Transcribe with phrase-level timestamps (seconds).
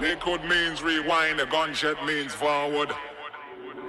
[0.00, 2.90] Liquid means rewind, the gunshot means forward.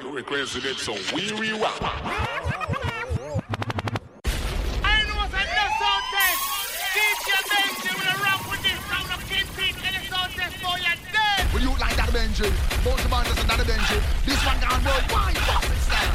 [0.02, 2.62] You requested it, so we rewind.
[12.12, 12.52] Benji.
[12.84, 13.98] Both the bandits and the Benji.
[14.26, 15.36] This one gone worldwide.
[15.36, 16.14] Bust style.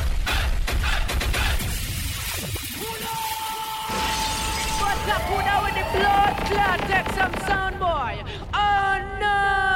[4.81, 6.81] What's up, Puna with the blood clot?
[6.91, 8.23] Take some sound boy.
[8.53, 9.76] Oh no!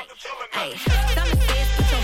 [0.00, 0.06] Hey,
[0.52, 0.76] hey.
[1.14, 2.00] Some say put your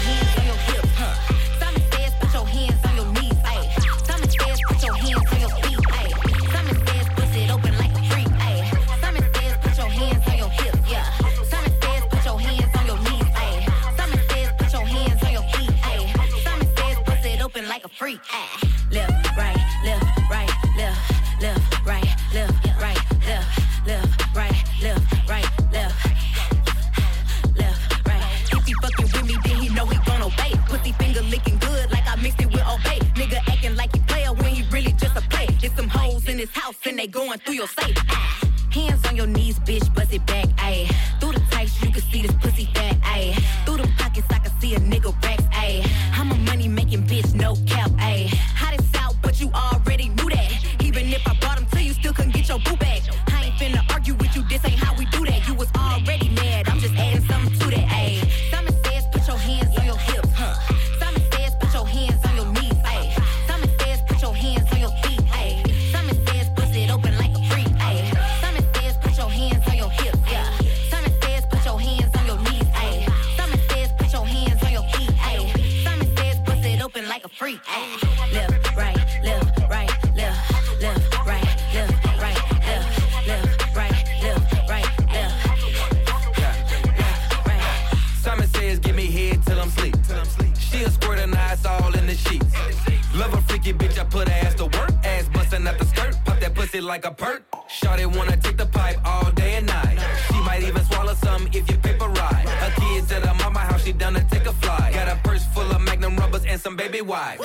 [107.07, 107.37] why.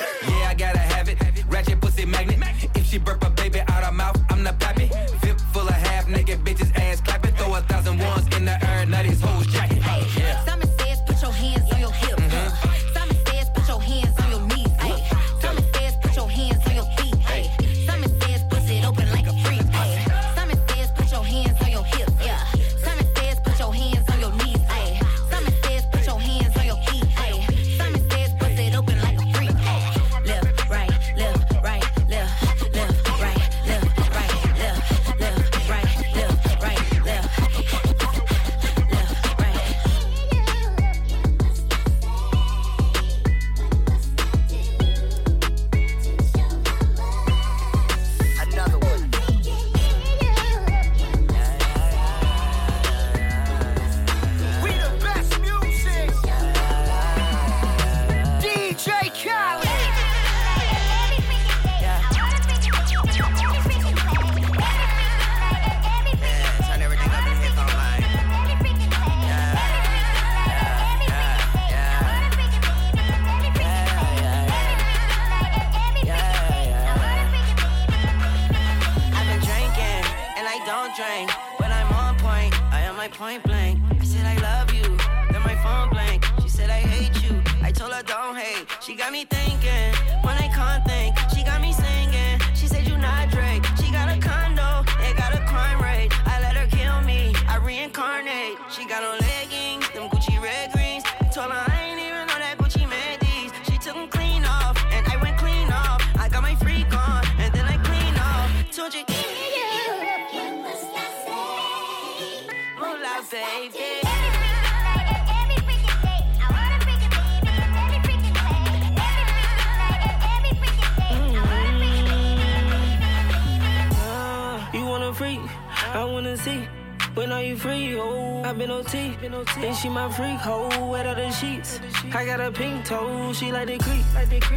[132.92, 134.04] Got a pink toe, she like the creep.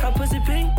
[0.02, 0.70] Her pussy pink,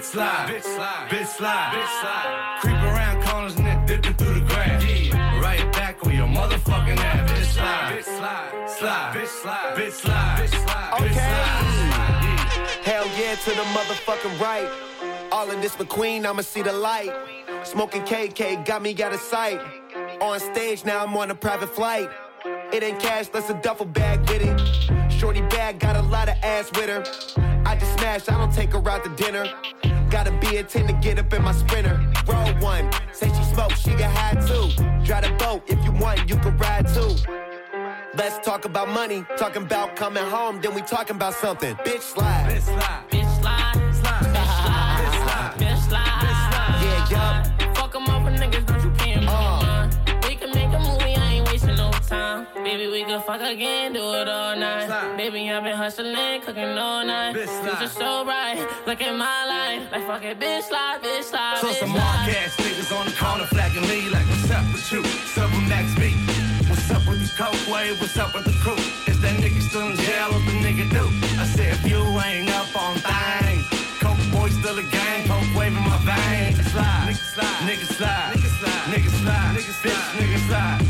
[0.00, 2.58] bitch slide, bitch slide, bitch slide, bitch slide.
[2.60, 4.84] Creep around corners and then dipping through the grass.
[4.84, 5.40] Yeah.
[5.40, 7.30] Right back on your motherfucking ass.
[7.30, 10.92] Bitch slide, bitch slide, slide, bitch slide, bitch slide, bitch slide.
[10.94, 11.08] Okay.
[11.08, 14.68] Bitch Hell yeah to the motherfucking right.
[15.32, 17.12] All of this McQueen, I'ma see the light.
[17.64, 19.60] Smoking KK got me out of sight.
[20.22, 22.08] On stage now, I'm on a private flight.
[22.72, 24.99] It ain't cash, that's a duffel bag with it.
[25.20, 27.04] Shorty bag got a lot of ass with her.
[27.66, 29.46] I just smash, I don't take her out to dinner.
[30.08, 32.00] Gotta be a 10 to get up in my sprinter.
[32.26, 34.70] Roll one, say she smoke, she can high too.
[35.04, 37.14] Drive the boat, if you want, you can ride too.
[38.14, 41.74] Let's talk about money, talking about coming home, then we talking about something.
[41.74, 42.46] Bitch slide.
[42.48, 43.19] Bitch slide.
[52.64, 55.16] Baby, we can fuck again, do it all night.
[55.16, 57.34] Baby, I've been hustling, cooking all night.
[57.34, 57.78] Bitch slide.
[57.78, 58.60] Future so right.
[58.86, 59.90] look at my life.
[59.90, 63.12] Like fuck it, bitch slide, bitch slide, So bitch some mark ass niggas on the
[63.16, 65.02] corner flagging me like what's up with you?
[65.32, 66.20] Several next beat.
[66.68, 67.98] What's up with the coke wave?
[67.98, 68.76] What's up with the crew?
[69.08, 70.28] Is that nigga still in jail?
[70.28, 71.08] What the nigga do?
[71.40, 73.64] I said if you ain't up on things,
[74.04, 76.60] coke boy still a gang, coke wave in my veins.
[76.60, 80.80] Nigga slide, nigga slide, nigga slide, nigga slide, nigga slide, nigga slide, bitch, nigga slide.
[80.84, 80.89] You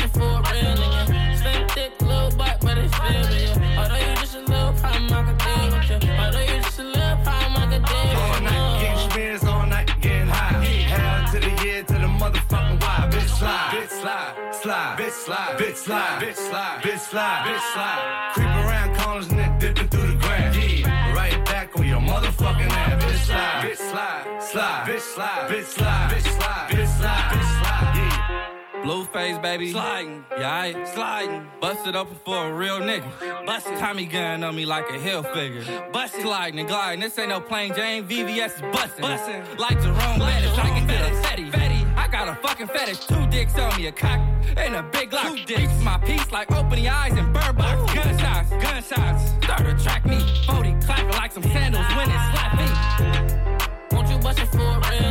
[0.00, 1.38] it for real nigga?
[1.38, 3.78] Slim thick, little butt, but it's still real.
[3.78, 6.12] Although you just a little problem, I could deal with you.
[6.12, 9.10] Although you just a little problem, I could deal All night getting you.
[9.10, 10.64] spins, all night getting high.
[10.64, 13.08] Hell to the year, to the motherfucking why.
[13.12, 18.32] Bitch slide, bitch slide, slide, bitch slide, bitch slide, bitch slide, bitch slide, bitch slide.
[18.34, 20.56] Creep around corners then dipping through the grass.
[20.56, 23.04] Yeah, right back on your motherfucking ass.
[23.04, 27.45] Bitch slide, bitch slide, slide, bitch slide, bitch slide, bitch slide, bitch slide.
[28.86, 28.92] Yeah.
[28.92, 29.72] Blueface, baby.
[29.72, 30.24] Sliding.
[30.38, 31.46] Yeah, I sliding.
[31.60, 33.46] Bust it open for a real nigga.
[33.46, 33.78] Bust it.
[33.78, 35.92] Tommy gun on me like a Hilfiger.
[35.92, 36.22] Bust it.
[36.22, 37.00] Sliding and gliding.
[37.00, 38.04] This ain't no plain Jane.
[38.04, 39.02] VVS is busting.
[39.02, 39.42] Busting.
[39.58, 40.58] Like Jerome Bettis.
[40.58, 41.50] I can get a fetty.
[41.50, 41.96] Fetty.
[41.96, 43.06] I got a fucking fetish.
[43.06, 44.20] Two dicks on me, a cock
[44.56, 45.34] and a big lock.
[45.34, 45.82] Two dicks.
[45.82, 47.92] my piece like open the eyes and bird box.
[47.92, 48.50] Gunshots.
[48.50, 49.30] Gunshots.
[49.44, 50.18] Start to track me.
[50.46, 53.96] 40 clapping like some sandals when it slap me.
[53.96, 55.05] Won't you bust it for a real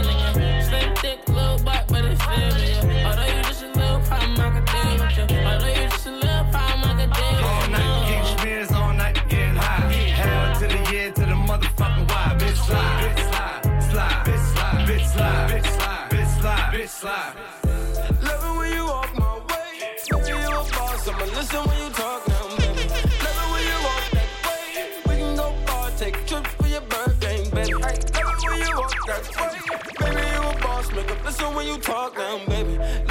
[32.17, 33.04] now, baby.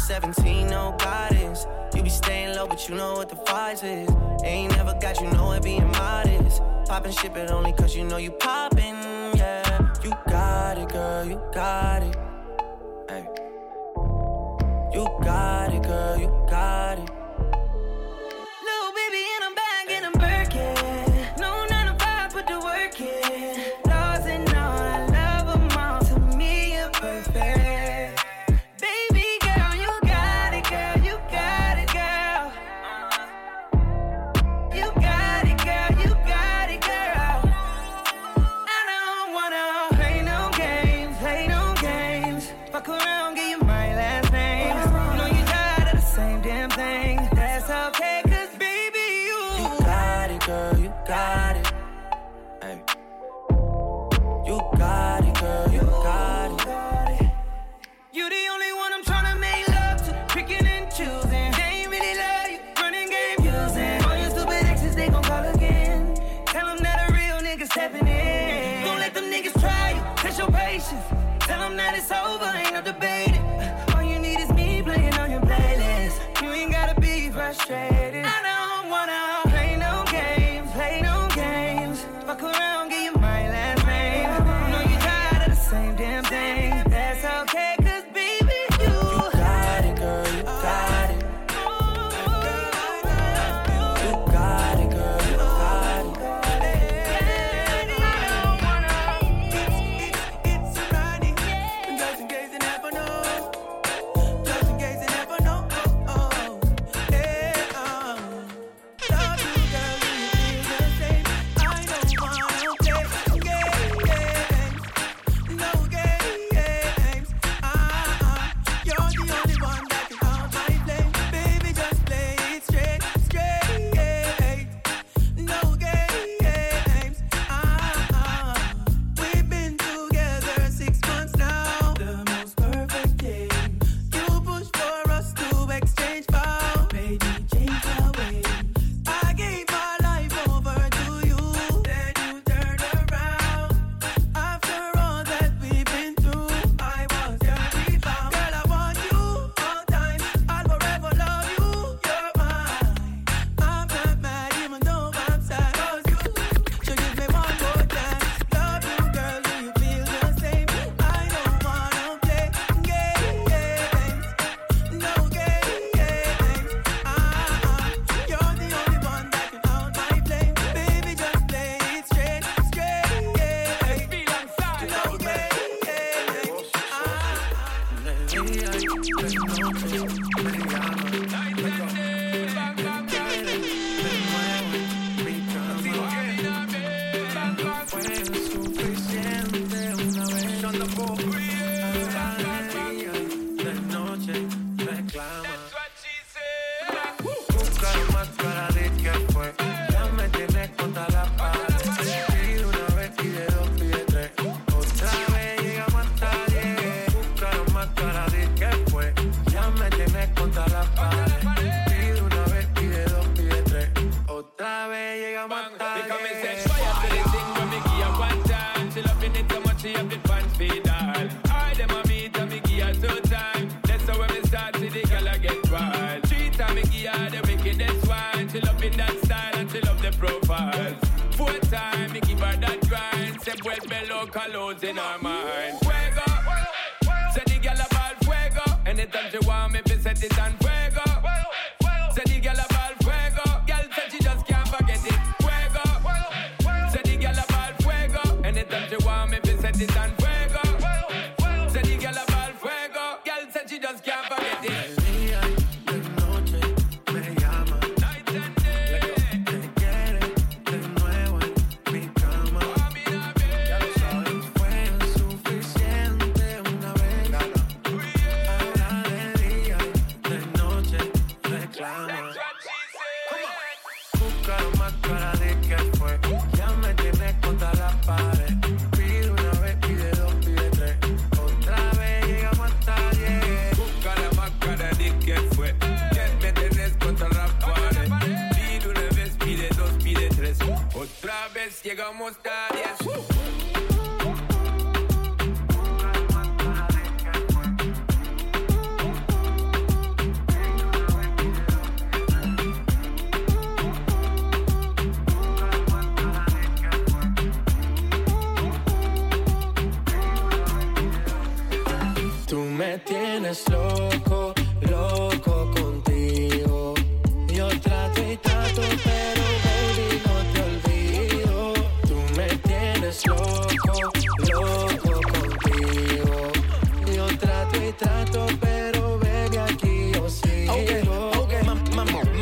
[0.00, 1.66] 17, no guidance.
[1.94, 4.08] You be staying low, but you know what the price is.
[4.44, 6.62] Ain't never got you know it being modest.
[6.86, 8.96] Poppin' shit, but only cause you know you poppin',
[9.36, 9.94] yeah.
[10.02, 12.16] You got it, girl, you got it.
[13.08, 13.26] Hey.
[14.94, 15.59] You got it.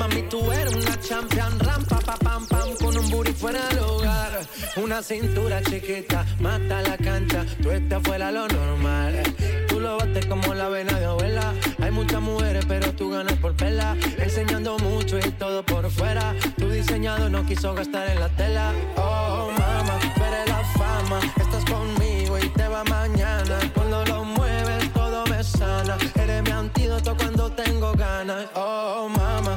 [0.09, 4.41] Mami, tú eres una champion, rampa, pa, pam, pam, con un booty fuera del hogar.
[4.77, 9.23] Una cintura chiquita, mata la cancha, tú estás fuera lo normal.
[9.69, 11.55] Tú lo bates como la vena de abuela.
[11.83, 13.97] Hay muchas mujeres, pero tú ganas por pela.
[14.19, 16.35] Enseñando mucho y todo por fuera.
[16.57, 18.73] Tu diseñado no quiso gastar en la tela.
[18.97, 21.21] Oh, mama, tú eres la fama.
[21.37, 23.59] Estás conmigo y te va mañana.
[23.75, 25.97] Cuando lo mueves, todo me sana.
[26.15, 28.47] Eres mi antídoto cuando tengo ganas.
[28.55, 29.57] Oh, mama,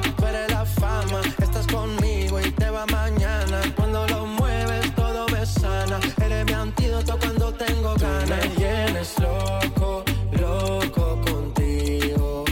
[2.86, 3.60] mañana.
[3.76, 6.00] Cuando lo mueves, todo me sana.
[6.24, 8.28] Eres mi antídoto cuando tengo ganas.
[8.28, 12.44] me tienes loco, loco contigo.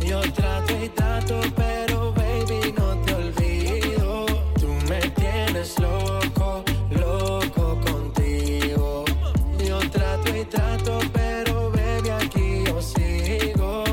[0.00, 4.26] Yo trato y trato, pero baby no te olvido.
[4.60, 9.04] Tú me tienes loco, loco contigo.
[9.66, 13.84] Yo trato y trato, pero baby aquí yo sigo.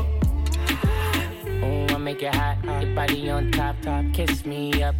[1.62, 4.04] Ooh, I make it hot, your body on top, top.
[4.12, 4.91] Kiss me up,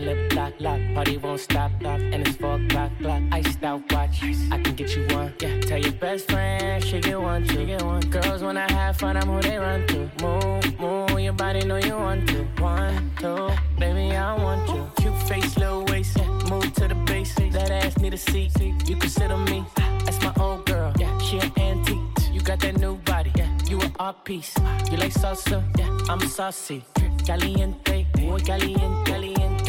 [0.00, 0.80] lip lock, lock.
[0.94, 2.00] Party won't stop, stop.
[2.00, 3.22] And it's four o'clock, clock.
[3.32, 5.32] Iced out watch, I can get you one.
[5.40, 8.00] Yeah, tell your best friend she get one, she get one.
[8.10, 10.10] Girls when I have fun, I'm who they run to.
[10.22, 12.44] Move, move, your body know you want to.
[12.60, 14.90] One, two, baby I want you.
[14.96, 16.16] Cute face, little waist.
[16.50, 18.52] Move to the base, that ass need a seat.
[18.88, 19.64] You can sit on me,
[20.04, 20.92] that's my old girl.
[20.98, 21.98] Yeah, she an antique.
[22.32, 23.48] You got that new body, yeah.
[23.68, 24.54] You an art piece.
[24.90, 26.12] You like salsa, yeah.
[26.12, 26.84] I'm saucy.
[27.24, 29.59] Caliente, muy caliente, caliente,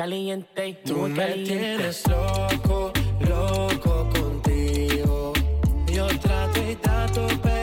[0.00, 5.34] caliente, Tú muy me tienes loco, loco contigo.
[5.92, 7.59] Yo trato y trato, pero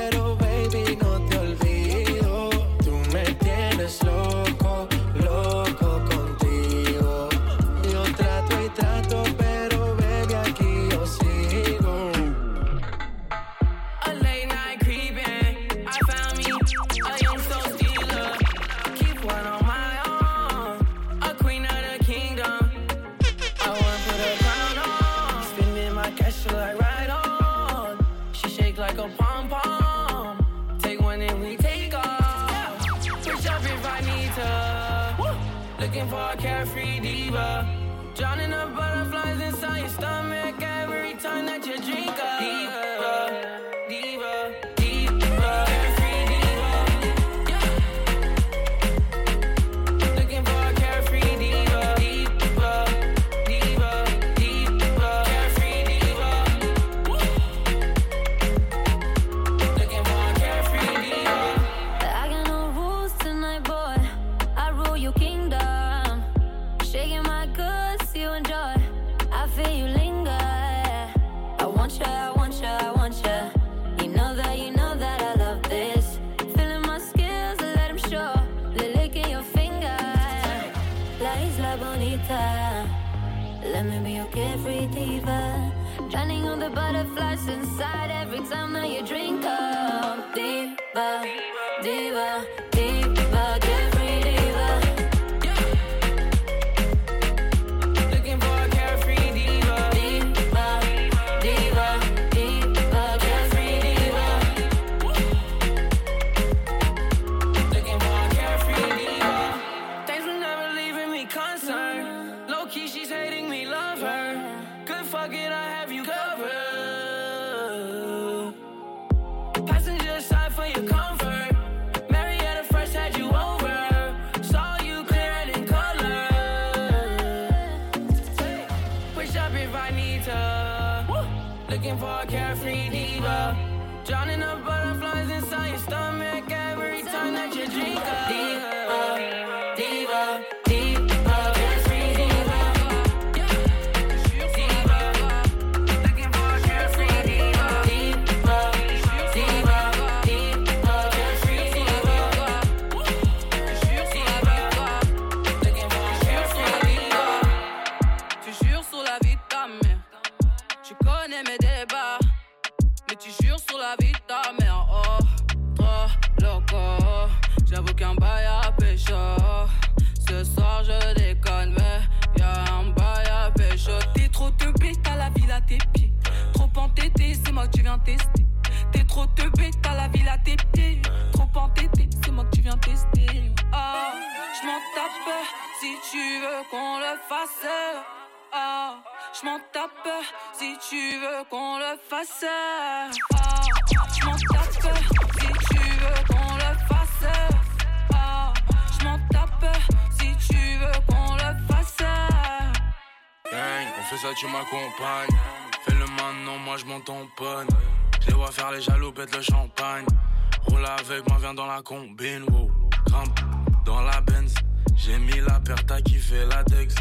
[211.88, 212.70] combine, wow.
[213.06, 213.40] Grimpe
[213.86, 214.54] dans la Benz.
[214.98, 216.96] J'ai mis la paire, t'as kiffé la Dex.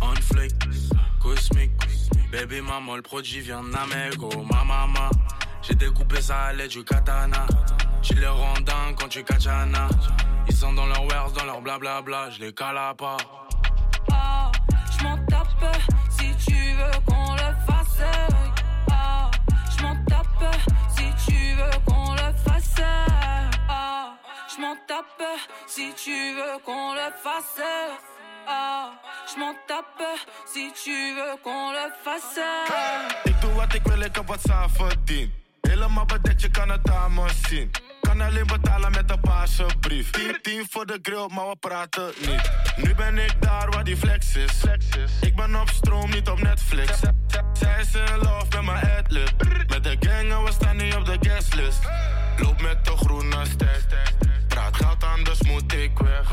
[0.00, 0.54] On flick,
[1.20, 1.72] cosmique.
[2.32, 5.10] Baby maman, le produit vient oh ma maman.
[5.60, 7.46] J'ai découpé ça à l'aide du katana.
[8.00, 9.88] Tu les rends dingues quand tu kachana.
[10.48, 13.18] Ils sont dans leur wares, dans leur blablabla, je les cala pas.
[14.10, 14.50] Ah,
[14.96, 15.76] je m'en tape
[16.08, 18.41] si tu veux qu'on le fasse.
[24.92, 25.32] Tape
[25.66, 27.70] si tu veux qu'on le fasse.
[28.46, 28.90] Ah,
[29.28, 30.10] je m'en tape
[30.52, 32.46] si tu veux qu'on le fasse.
[33.24, 35.30] Ik doe wat ik wil, ik heb wat zelf verdiend.
[35.60, 37.70] Helemaal bedekt, je kan het aan me zien.
[38.00, 40.10] Kan alleen betalen met een paarse brief.
[40.10, 42.50] 10, 10 voor de grill, maar we praten niet.
[42.76, 44.52] Nu ben ik daar waar die flex is.
[45.20, 47.00] Ik ben op stroom, niet op Netflix.
[47.52, 49.32] Zij is in love met mijn adlib.
[49.68, 51.80] Met de gang en we staan niet op de guestlist.
[52.38, 54.31] Loop met de groene ster.
[55.46, 56.32] Moet ik weg.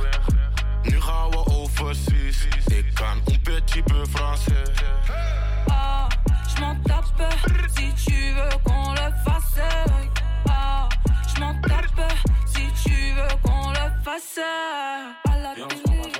[0.84, 2.48] Nu gaan we overseas.
[2.68, 4.72] Ik kan un petit peu français.
[5.68, 6.08] Ah,
[6.48, 7.28] je m'en tape
[7.76, 9.62] si tu veux qu'on le fasse.
[10.48, 10.88] Ah,
[11.28, 12.12] je m'en tape
[12.46, 14.40] si tu veux qu'on le fasse.
[15.24, 16.12] À la télé,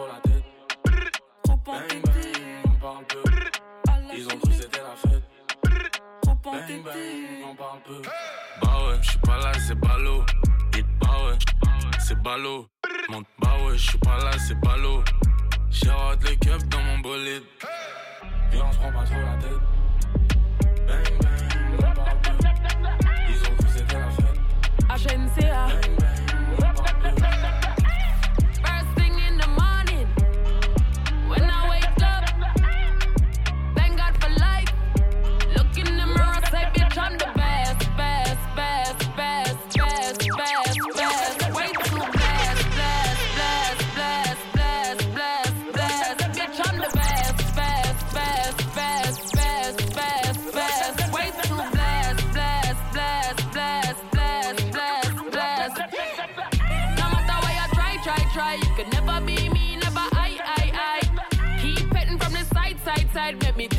[1.44, 2.34] trop entêté.
[2.64, 3.24] On parle peu.
[4.16, 5.24] Ils ont cru que c'était la fête.
[6.22, 8.02] Trop Bang bang, on parle peu.
[8.62, 10.24] Bah ouais, j'suis pas là, c'est ballot.
[11.02, 11.38] Bah ouais,
[12.10, 12.66] c'est ballot.
[13.12, 15.04] Monte, bah ouais, j'suis pas là, c'est ballot.
[15.70, 17.44] J'ai hâte les keufs dans mon bolide.
[18.52, 19.62] Viens, on se prend pas trop la tête.
[23.30, 24.92] Ils ont.
[24.92, 25.49] Agencia.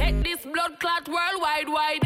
[0.00, 1.99] Take this blood clot worldwide, wide.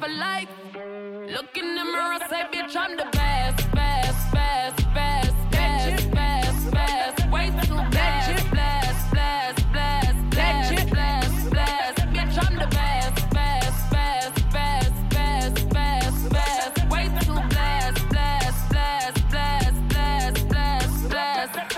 [0.00, 0.48] For life.
[0.74, 7.30] Look in the mirror, say, bitch, I'm the best, best, best, best, best, best, best.
[7.30, 12.02] Way too blessed, blessed, blessed, blessed, blessed, blessed, blessed.
[12.14, 16.90] Bitch, I'm the best, best, best, best, best, best, best.
[16.90, 21.72] Way too blessed, blessed, blessed, blessed, blessed, blessed, blessed.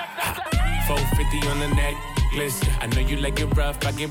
[0.86, 2.60] 450 on the necklace.
[2.80, 4.10] I know you like it rough, I get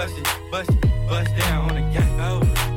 [0.00, 2.08] bust it, bust it, bust down on the gas.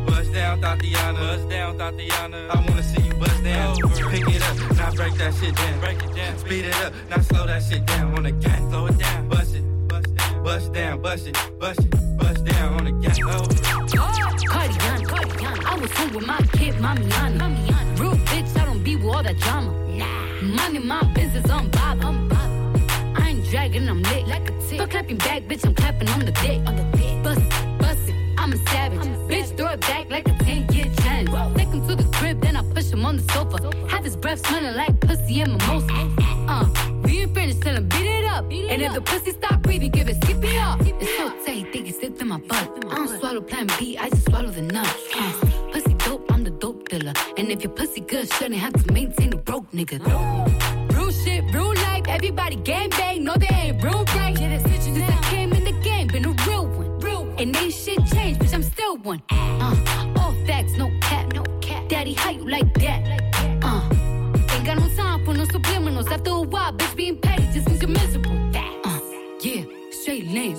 [0.05, 1.19] Bust down, Thotiana.
[1.19, 2.49] Bust down, Thotiana.
[2.49, 3.75] I wanna see you bust down.
[4.11, 5.79] Pick it up, now break that shit down.
[5.79, 8.59] Break it down, speed it up, now slow that shit down on the gas.
[8.69, 12.91] Slow it down, bust it, bust down, bust it, bust it, bust down on the
[12.91, 13.17] gas.
[14.53, 15.65] Cardigan, Cardigan.
[15.65, 17.39] I was home with my kid, Mamiana.
[17.39, 17.99] Mamiana.
[17.99, 19.71] Real bitch, I don't be with all that drama.
[19.87, 20.41] Nah.
[20.41, 22.03] Money, my business, I'm bob.
[22.03, 22.49] I'm bob.
[23.15, 24.27] I ain't dragging, I'm lit.
[24.27, 24.79] Like a tick.
[24.79, 26.59] Fuck clapping back, bitch, I'm clapping on the dick.
[26.67, 27.12] On the dick.
[27.23, 28.99] Bust it, bust it, I'm a savage.
[29.29, 31.29] bitch, throw it back like a 10 year challenge.
[31.55, 33.57] Take him to the crib, then I push him on the sofa.
[33.87, 35.87] Have his breath smelling like pussy and mimosa.
[36.49, 36.65] Uh,
[37.03, 38.43] we ain't finished, tell him beat it up.
[38.51, 40.81] and if the pussy stop breathing, give it skip it up.
[40.81, 42.67] It's so tight, think it's slipped in my butt.
[42.91, 44.93] I don't swallow plan B, I just swallow the nut.
[45.15, 45.33] Uh,
[45.71, 47.13] pussy dope, I'm the dope dealer.
[47.37, 49.97] And if your pussy good, shouldn't have to maintain a broke nigga.
[50.93, 54.03] Real shit, real life, everybody gang bang, no they ain't real.
[57.43, 59.21] And ain't shit changed, bitch, I'm still one.
[59.29, 61.89] Uh, all facts, no cap, no cap.
[61.89, 63.01] Daddy, how you like that?
[63.61, 63.83] Uh,
[64.53, 66.09] ain't got no time for no subliminals.
[66.09, 68.31] After a while, bitch, being petty just you're miserable.
[68.55, 68.99] Uh,
[69.41, 70.57] yeah, straight lame.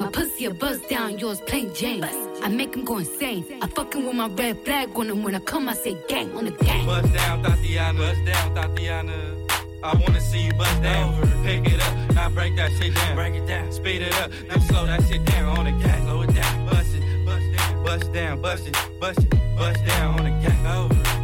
[0.00, 2.02] My pussy a buzz down, yours plain Jane.
[2.42, 3.46] I make him go insane.
[3.62, 6.46] I fucking with my red flag on him when I come, I say gang on
[6.46, 6.86] the gang.
[6.86, 7.98] Bust down, Thotiana.
[7.98, 9.45] Bust down, Thotiana.
[9.86, 11.14] I wanna see you bust down.
[11.44, 13.14] Pick it up, now break that shit down.
[13.14, 16.02] Break it down, speed it up, now slow that shit down on the gas.
[16.02, 20.18] Slow it down, bust it, bust down, bust down, bust it, bust it, bust down
[20.18, 20.56] on the gas.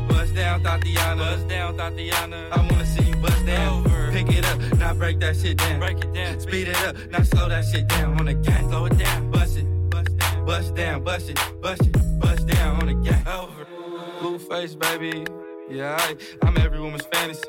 [0.09, 1.19] Bust down, Thotiana.
[1.19, 2.53] Bust down, Thotiana.
[2.53, 3.83] I wanna see you bust down.
[4.13, 5.81] Pick it up, now break that shit down.
[5.81, 8.61] Break it down, speed it up, now slow that shit down on the gas.
[8.61, 12.81] Slow it down, bust it, bust down, bust down, bust it, bust it, bust down
[12.81, 13.27] on the gas.
[14.21, 15.27] Blueface, baby.
[15.69, 17.49] Yeah, I, I'm every woman's fantasy.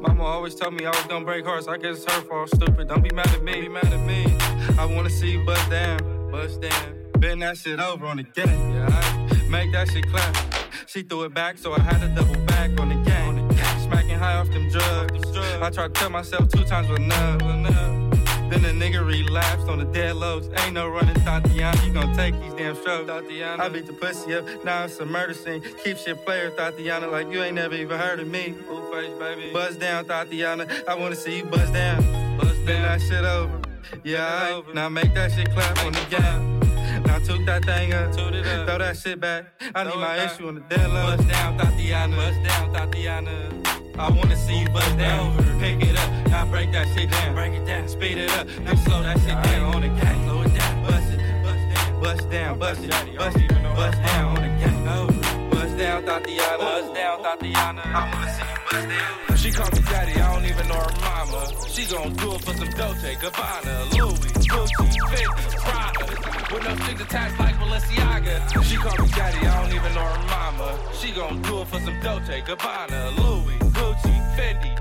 [0.00, 1.68] Mama always told me I was gonna break hearts.
[1.68, 2.48] I guess it's her fault.
[2.48, 2.88] Stupid.
[2.88, 3.60] Don't be mad at me.
[3.62, 4.26] Be mad at me.
[4.78, 6.96] I wanna see you bust down, bust down.
[7.18, 8.48] Bend that shit over on the gas.
[8.48, 10.34] Yeah, make that shit clap.
[10.86, 13.50] She threw it back, so I had to double back on the gang.
[13.82, 15.36] Smacking high off them drugs.
[15.60, 18.09] I tried to tell myself two times was enough.
[18.50, 20.48] Then the nigga relapsed on the dead lows.
[20.64, 21.86] Ain't no running, Thotiana.
[21.86, 23.60] You gon' take these damn strokes, Thotiana.
[23.60, 25.62] I beat the pussy up, now it's a murder scene.
[25.84, 28.56] Keep shit player, Thotiana, like you ain't never even heard of me.
[28.68, 29.52] Blueface, baby.
[29.52, 30.68] Buzz down, Thotiana.
[30.88, 32.02] I wanna see you buzz down.
[32.38, 32.82] Buzz down.
[32.82, 33.60] that shit over.
[34.02, 34.74] Yeah, alright.
[34.74, 37.02] Now make that shit clap on the gang.
[37.04, 39.44] Now took that thing up, throw that shit back.
[39.76, 41.16] I need my issue on the dead low.
[41.16, 42.16] Bust down, Thotiana.
[42.16, 43.69] Bust down, Thotiana.
[43.98, 45.36] I wanna see you bust down.
[45.60, 47.34] Pick it up, now break that shit down.
[47.34, 50.16] Break it down, speed it up, now slow that shit down on the gas.
[50.24, 51.20] Slow it down, bust it,
[52.02, 54.70] bust down, bust it, bust it, bust down on the gas.
[55.50, 56.58] Bust down, Thotiana.
[56.58, 57.84] Bust down, Thotiana.
[57.84, 59.36] I wanna see you bust down.
[59.36, 61.52] She call me daddy, I don't even know her mama.
[61.68, 66.04] She gon' do it for some Dolce, Gabbana, Louis, Gucci, Fendi, Prada.
[66.52, 68.64] With no strings attached like Balenciaga.
[68.64, 70.78] She call me daddy, I don't even know her mama.
[70.92, 73.69] She gon' do it for some Dolce, Gabbana, Louis,
[74.36, 74.74] Fendi,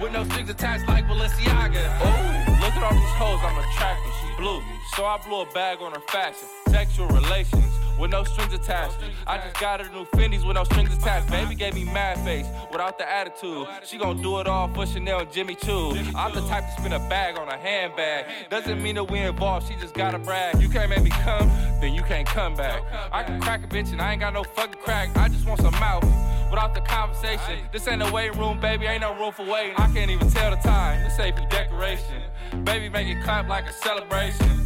[0.00, 1.84] With no strings attached like Balenciaga.
[2.02, 4.12] Oh, look at all these hoes I'm attracted.
[4.20, 6.48] She blew me, so I blew a bag on her fashion.
[6.68, 7.64] Sexual relations
[7.98, 8.96] with no strings attached.
[9.26, 11.30] I just got her new Fendi's with no strings attached.
[11.30, 13.66] Baby gave me mad face without the attitude.
[13.84, 15.90] She gon' do it all for Chanel and Jimmy Choo.
[16.14, 18.26] I'm the type to spin a bag on a handbag.
[18.50, 20.60] Doesn't mean that we involved, she just gotta brag.
[20.60, 21.48] You can't make me come,
[21.80, 22.82] then you can't come back.
[23.12, 25.16] I can crack a bitch and I ain't got no fucking crack.
[25.16, 26.04] I just want some mouth
[26.50, 27.60] without the conversation.
[27.72, 29.74] This ain't a waiting room, baby, ain't no room for waiting.
[29.76, 31.02] I can't even tell the time.
[31.04, 32.22] This for decoration.
[32.64, 34.64] Baby, make it clap like a celebration.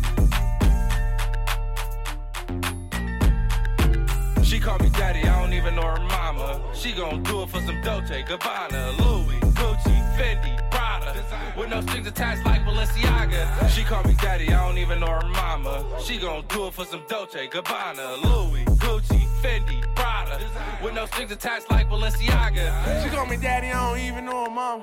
[4.42, 6.60] She call me daddy, I don't even know her mama.
[6.74, 11.14] She gon' do it for some Dolce, Gabbana, Louis, Gucci, Fendi, Prada.
[11.56, 13.68] With no strings attached like Balenciaga.
[13.68, 15.84] She call me daddy, I don't even know her mama.
[16.02, 20.40] She gon' do it for some Dolce, Gabbana, Louis, Gucci, Fendi, Prada.
[20.82, 23.02] With no strings attached like Balenciaga.
[23.02, 24.82] She call me daddy, I don't even know her mom.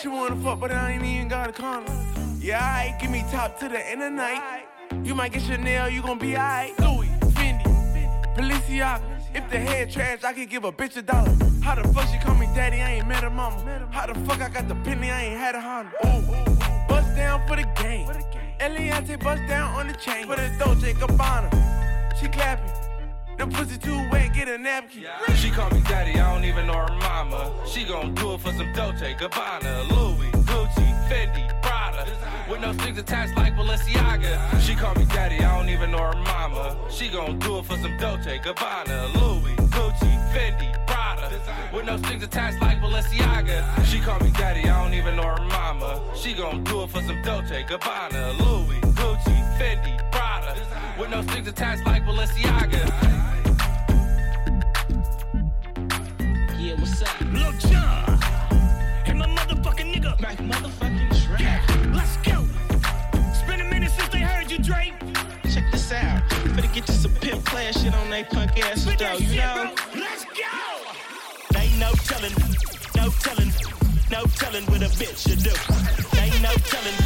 [0.00, 1.94] She wanna fuck, but I ain't even got a condom.
[2.40, 4.64] Yeah, alright, give me top to the end of the night.
[5.04, 6.78] You might get Chanel, you gon' be alright.
[6.78, 9.02] Louis, Fendi, Balenciaga.
[9.34, 11.30] If the head trash, I could give a bitch a dollar.
[11.62, 12.80] How the fuck she call me daddy?
[12.80, 13.88] I ain't met her mama.
[13.90, 15.10] How the fuck I got the penny?
[15.10, 15.92] I ain't had a Honda.
[16.06, 18.08] Ooh, bust down for the game.
[18.60, 20.26] Eliante bust down on the chain.
[20.26, 21.50] For the Dolce Gabbana.
[22.18, 22.85] She clapping.
[23.36, 25.04] Them pussy too wet, get a napkin.
[25.36, 27.52] She call me daddy, I don't even know her mama.
[27.66, 32.06] She gon' do it for some Dolce, Gabbana, Louis, Gucci, Fendi, Prada.
[32.50, 34.60] With no strings attached like Balenciaga.
[34.60, 36.78] She call me daddy, I don't even know her mama.
[36.90, 41.30] She gon' do it for some Dolce, Gabbana, Louis, Gucci, Fendi, Prada.
[41.74, 43.84] With no strings attached like Balenciaga.
[43.84, 46.00] She call me daddy, I don't even know her mama.
[46.14, 50.15] She gon' do it for some Dolce, Gabbana, Louis, Gucci, Fendi.
[50.98, 52.82] With no strings attached like Balenciaga.
[56.58, 57.20] Yeah, what's up?
[57.20, 58.18] Lil Jon.
[59.04, 60.18] And my motherfucking nigga.
[60.20, 61.40] My motherfucking Drake.
[61.40, 62.46] Yeah, let's go.
[63.28, 64.94] It's been a minute since they heard you, Drake.
[65.52, 66.22] Check this out.
[66.54, 69.70] Better get you some pimp player shit on they punk ass though, you shit, know?
[69.92, 70.00] bro.
[70.00, 71.58] Let's go.
[71.58, 72.32] Ain't no telling,
[72.96, 73.52] no telling,
[74.10, 75.52] no telling what a bitch should do.
[76.18, 76.96] Ain't no telling,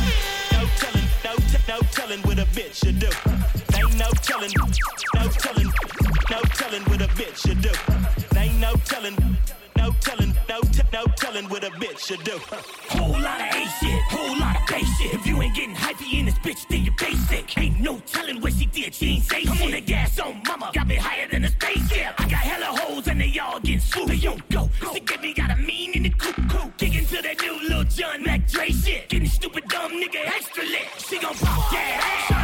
[0.53, 3.11] no telling, no t- no telling what a bitch should do.
[4.11, 4.51] No telling,
[5.15, 5.73] no telling,
[6.31, 7.71] no telling what a bitch should do.
[8.37, 9.15] Ain't no telling,
[9.77, 12.37] no telling, no t- no telling what a bitch should do.
[12.89, 15.15] Whole lot of A shit, whole lot of bass shit.
[15.15, 17.57] If you ain't getting hypey in this bitch, then you're basic.
[17.57, 20.73] Ain't no telling what she did, she ain't say I'm on the gas on mama,
[20.75, 22.15] got me higher than a spaceship.
[22.19, 24.09] I got hella hoes and they all getting swooped.
[24.09, 26.35] They don't go, she get me got a mean in the coop.
[26.79, 29.09] Kicking to that new little John Mac Dre shit.
[29.09, 30.89] Getting stupid dumb nigga extra lit.
[30.99, 32.40] She gon' pop that ass,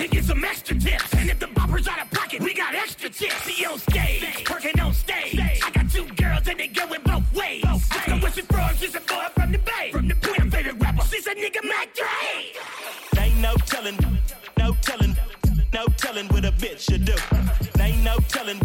[0.00, 1.12] and get some extra tips.
[1.14, 3.42] And if the bopper's out of pocket, we got extra tips.
[3.42, 5.38] See on stage, working on stage.
[5.38, 7.64] I got two girls and they going both ways.
[7.64, 9.90] Let's go with some frogs, she's a boy from the bay.
[9.92, 13.22] From the Queen, I'm favorite rapper, she's a nigga Mac Dre.
[13.22, 13.98] Ain't no telling,
[14.58, 15.16] no telling,
[15.74, 17.16] no telling what a bitch should do.
[17.80, 18.58] Ain't no telling,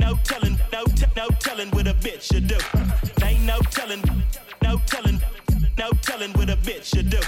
[0.00, 2.58] no telling, no t- no telling what a bitch should do.
[3.24, 4.02] Ain't no telling,
[4.62, 5.20] no telling,
[5.76, 7.20] no telling what a bitch should do.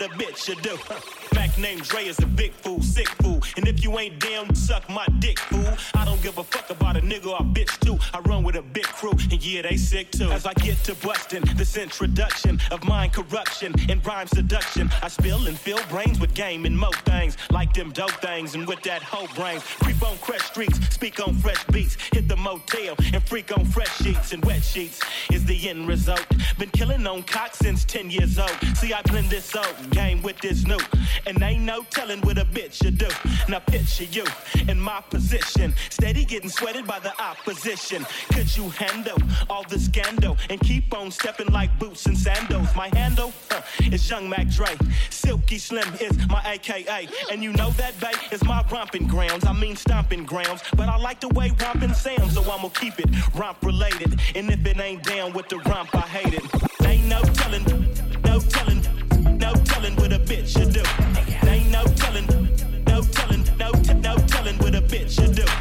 [0.00, 0.76] What a bitch should do.
[1.34, 3.40] Mac named Dre is a big fool, sick fool.
[3.56, 5.72] And if you ain't down, suck my dick, fool.
[5.94, 7.98] I don't give a fuck about a nigga or bitch too.
[8.12, 10.30] I run with a big crew, and yeah, they sick too.
[10.30, 15.46] As I get to busting this introduction of mind corruption and rhyme seduction, I spill
[15.46, 18.54] and fill brains with game and mo things like them dope things.
[18.54, 22.36] And with that whole brains, creep on fresh streets, speak on fresh beats, hit the
[22.36, 25.00] motel and freak on fresh sheets and wet sheets
[25.32, 26.26] is the end result.
[26.58, 28.56] Been killing on cock since 10 years old.
[28.74, 30.78] See, I blend this old game with this new,
[31.26, 33.08] and ain't no telling what a bitch should do.
[33.48, 34.24] Now picture you
[34.68, 36.50] in my position, steady getting
[36.82, 38.06] by the opposition.
[38.32, 42.68] Could you handle all the scandal and keep on stepping like boots and sandals?
[42.76, 44.76] My handle uh, is Young Mac Dre.
[45.10, 49.44] Silky Slim is my AKA, and you know that bay is my romping grounds.
[49.44, 53.08] I mean stomping grounds, but I like the way romping sounds, so I'ma keep it
[53.34, 54.20] romp related.
[54.34, 56.86] And if it ain't down with the romp, I hate it.
[56.86, 57.64] Ain't no telling,
[58.24, 58.80] no telling,
[59.38, 60.82] no telling what a bitch should do.
[61.48, 62.26] Ain't no telling,
[62.86, 65.59] no telling, no t- no telling what a bitch should do.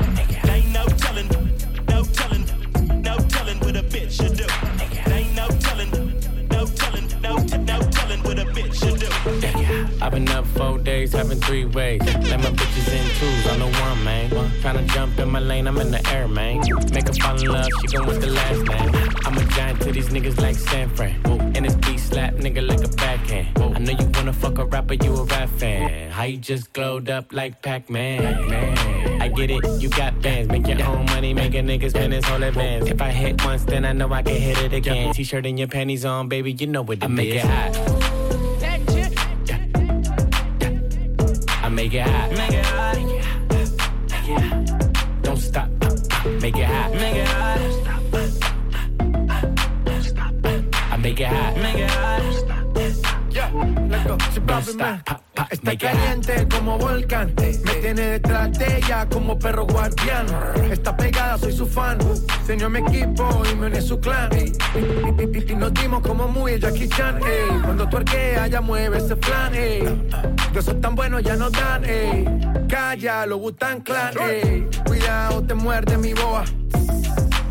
[10.09, 12.01] I've been up four days, having three ways.
[12.03, 14.31] Let my bitches in twos on the one, man.
[14.59, 16.61] Tryna jump in my lane, I'm in the air, man.
[16.91, 19.13] Make her fall in love, she gon' want the last name.
[19.23, 21.21] I'm a giant to these niggas like San Fran.
[21.55, 23.49] And this beat slap nigga like a backhand.
[23.59, 26.09] I know you wanna fuck a rapper, you a rap fan.
[26.09, 28.49] How you just glowed up like Pac-Man?
[28.49, 29.21] Man.
[29.21, 30.49] I get it, you got bands.
[30.49, 32.87] Make your own money, make a nigga spend his whole advance.
[32.87, 35.13] If I hit once, then I know I can hit it again.
[35.13, 38.18] T-shirt and your panties on, baby, you know what it I make it hot.
[41.79, 42.31] Make it hot.
[42.31, 42.97] Make it hot.
[45.21, 45.69] Don't stop.
[46.41, 46.91] Make it hot.
[46.91, 47.57] Make it hot.
[50.91, 51.55] I make it hot.
[51.55, 52.21] Make it hot.
[54.45, 55.28] Don't stop.
[55.49, 57.33] Está caliente como volcán.
[57.37, 60.27] Me tiene detrás de ella como perro guardián.
[60.71, 61.97] Está pegada, soy su fan.
[62.45, 64.29] Se unió a mi equipo y me une su clan.
[64.37, 67.17] Y, nos dimos como muy Jackie Chan.
[67.17, 67.61] ey.
[67.63, 69.55] Cuando tuerquea, ya mueve ese flan.
[69.55, 69.81] ey.
[70.53, 71.83] De esos tan buenos ya no dan.
[71.83, 72.25] ey.
[72.67, 74.13] Calla, lo Butan Clan.
[74.19, 74.67] ey.
[74.85, 76.43] Cuidado, te muerde mi boa.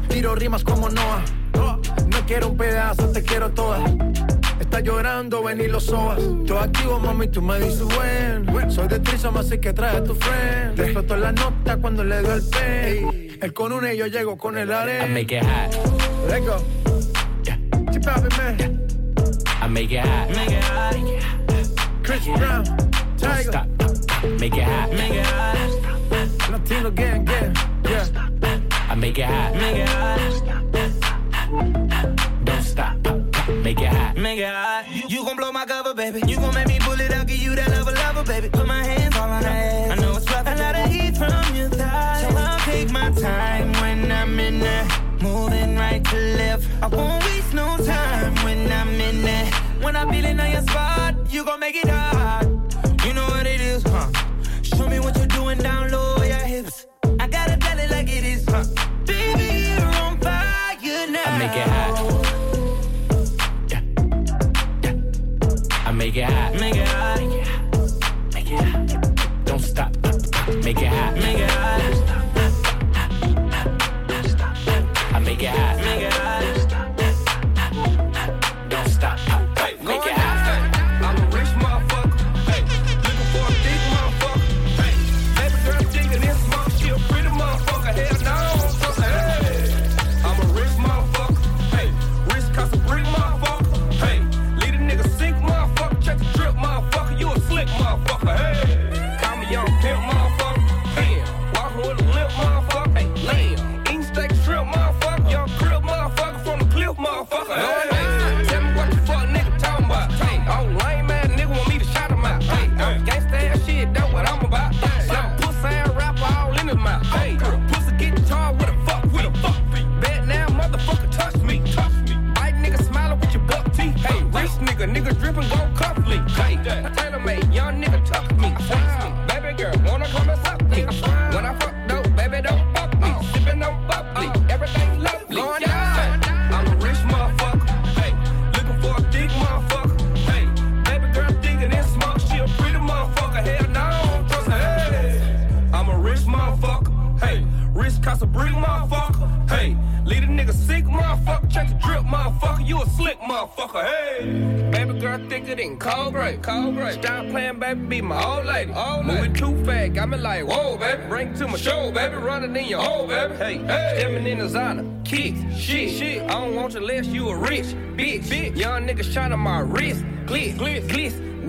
[0.09, 1.25] Tiro rimas como Noah.
[2.07, 3.81] No quiero un pedazo, te quiero toda.
[4.61, 6.21] Está llorando, ven y lo sobas.
[6.45, 8.71] Yo activo, mami, tú me dices buen.
[8.71, 10.77] Soy de Trisom, así que trae a tu friend.
[10.77, 13.39] Te la nota cuando le doy el pay.
[13.41, 15.07] Él con una y yo llego con el arena.
[15.07, 15.75] I make it hot.
[16.29, 16.57] Let go.
[17.93, 18.87] Keep poppin', man.
[19.63, 20.29] I make it hot.
[20.31, 20.97] Make it hot.
[22.03, 22.65] Chris Brown.
[23.17, 23.51] Tiger.
[23.51, 23.67] Stop.
[24.41, 24.91] Make it hot.
[24.91, 26.51] Make it hot.
[26.51, 27.55] Latino gang, gang.
[27.85, 28.07] Yeah.
[28.91, 29.55] I make it hot.
[29.55, 30.19] Make it hot.
[32.45, 32.97] Don't stop.
[33.63, 34.08] Make it hot.
[34.19, 34.85] Make it hot.
[35.09, 36.21] You gon' blow my cover, baby.
[36.27, 38.49] You gon' make me pull it out, give you that level, level, baby.
[38.49, 39.93] Put my hands all on that.
[39.93, 40.45] I know it's rough.
[40.45, 42.23] A lot of heat from your thighs.
[42.23, 44.89] So I'll take my time when I'm in there.
[45.21, 46.67] Moving right to left.
[46.83, 49.47] I won't waste no time when I'm in there.
[49.83, 52.48] When I'm feeling on your spot, you gon' make it hot.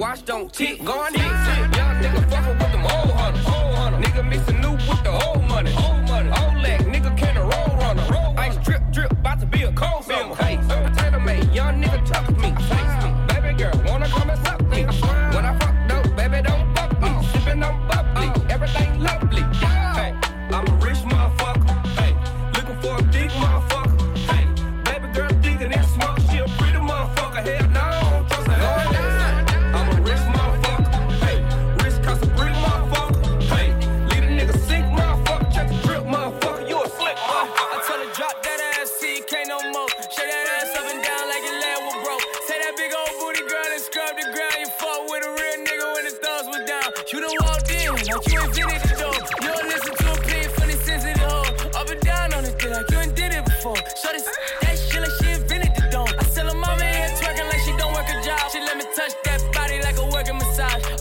[0.10, 0.84] Watch don't tick.
[0.84, 0.99] Going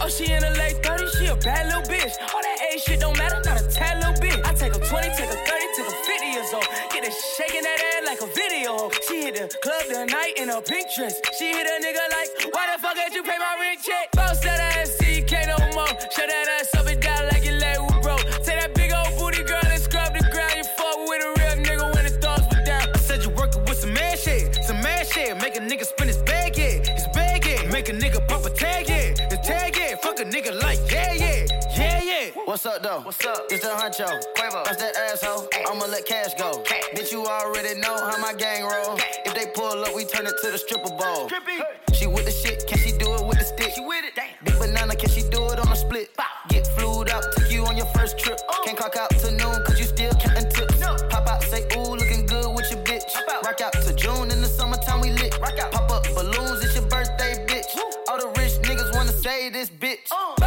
[0.09, 2.17] Oh, she in her late 30s, she a bad little bitch.
[2.33, 4.41] All that age shit don't matter, not a tad little bit.
[4.41, 5.45] I take a 20, take a 30,
[5.77, 6.65] take a 50 years old.
[6.89, 8.89] Get her shaking that ass like a video.
[9.05, 11.21] She hit the club tonight in a pink dress.
[11.37, 14.09] She hit a nigga like, why the fuck did you pay my rent check?
[14.17, 14.68] Bounce that ass,
[32.49, 33.01] What's up, though?
[33.01, 33.45] What's up?
[33.51, 34.09] It's the honcho.
[34.33, 34.65] Quavo.
[34.65, 35.51] That's that asshole.
[35.69, 36.65] I'ma let cash go.
[36.97, 38.97] Bitch, you already know how my gang roll.
[39.27, 41.29] If they pull up, we turn it to the stripper bowl.
[41.93, 43.73] She with the shit, can she do it with the stick?
[43.75, 44.15] She with it.
[44.17, 44.33] Damn.
[44.45, 46.09] Big banana, can she do it on a split?
[46.49, 48.41] Get flued up, took you on your first trip.
[48.49, 48.63] Oh.
[48.65, 50.81] Can't clock out to noon, cause you still counting tips.
[50.81, 53.05] Pop out, say, ooh, looking good with your bitch.
[53.45, 55.39] Rock out to June in the summertime, we lit.
[55.39, 55.71] Rock out.
[55.71, 57.77] Pop up balloons, it's your birthday, bitch.
[58.09, 60.09] All the rich niggas wanna say this bitch.
[60.09, 60.38] Bounce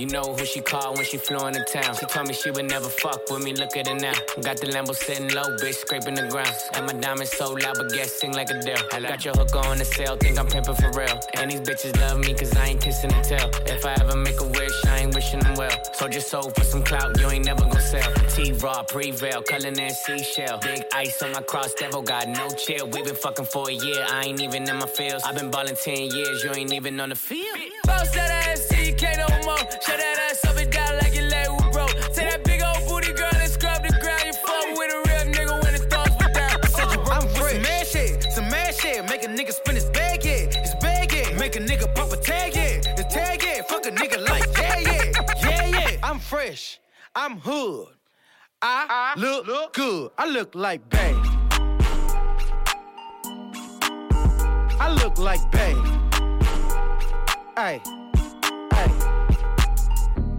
[0.00, 1.94] You know who she called when she flew into town.
[1.94, 4.14] She told me she would never fuck with me, look at her now.
[4.40, 6.54] Got the Lambo sitting low, bitch, scraping the ground.
[6.72, 8.80] And my diamonds so loud, but gas sing like a Dell.
[8.94, 11.20] I got your hooker on the sale, think I'm pimping for real.
[11.34, 13.50] And these bitches love me, cause I ain't kissing and tell.
[13.66, 15.76] If I ever make a wish, I ain't wishing them well.
[15.92, 18.10] So just sold for some clout, you ain't never gonna sell.
[18.30, 20.60] T-Raw, Prevail, Cullen and Seashell.
[20.62, 22.88] Big ice on my cross, devil got no chill.
[22.88, 25.22] We been fucking for a year, I ain't even in my feels.
[25.24, 27.58] i been ballin' 10 years, you ain't even on the field.
[27.84, 28.30] Bounce that
[29.20, 29.64] no more.
[29.84, 31.94] Shut that ass up and down like your leg was broke.
[32.14, 34.24] Say that big old booty girl and scrub the ground.
[34.26, 36.56] You fuck with a real nigga when the thoughts were down.
[36.74, 39.04] Said you broke with some mad shit, some mad shit.
[39.08, 40.50] Make a nigga spin his bag, yeah.
[40.60, 41.38] His bag, yeah.
[41.38, 42.80] Make a nigga pop a tag, yeah.
[42.96, 43.62] His tag, yeah.
[43.68, 45.12] Fuck a nigga like, yeah, yeah.
[45.42, 45.96] Yeah, yeah.
[46.02, 46.80] I'm fresh.
[47.14, 47.88] I'm hood.
[48.62, 50.10] I, look, good.
[50.18, 51.14] I look like bae.
[54.78, 55.74] I look like bae.
[57.56, 57.82] Hey,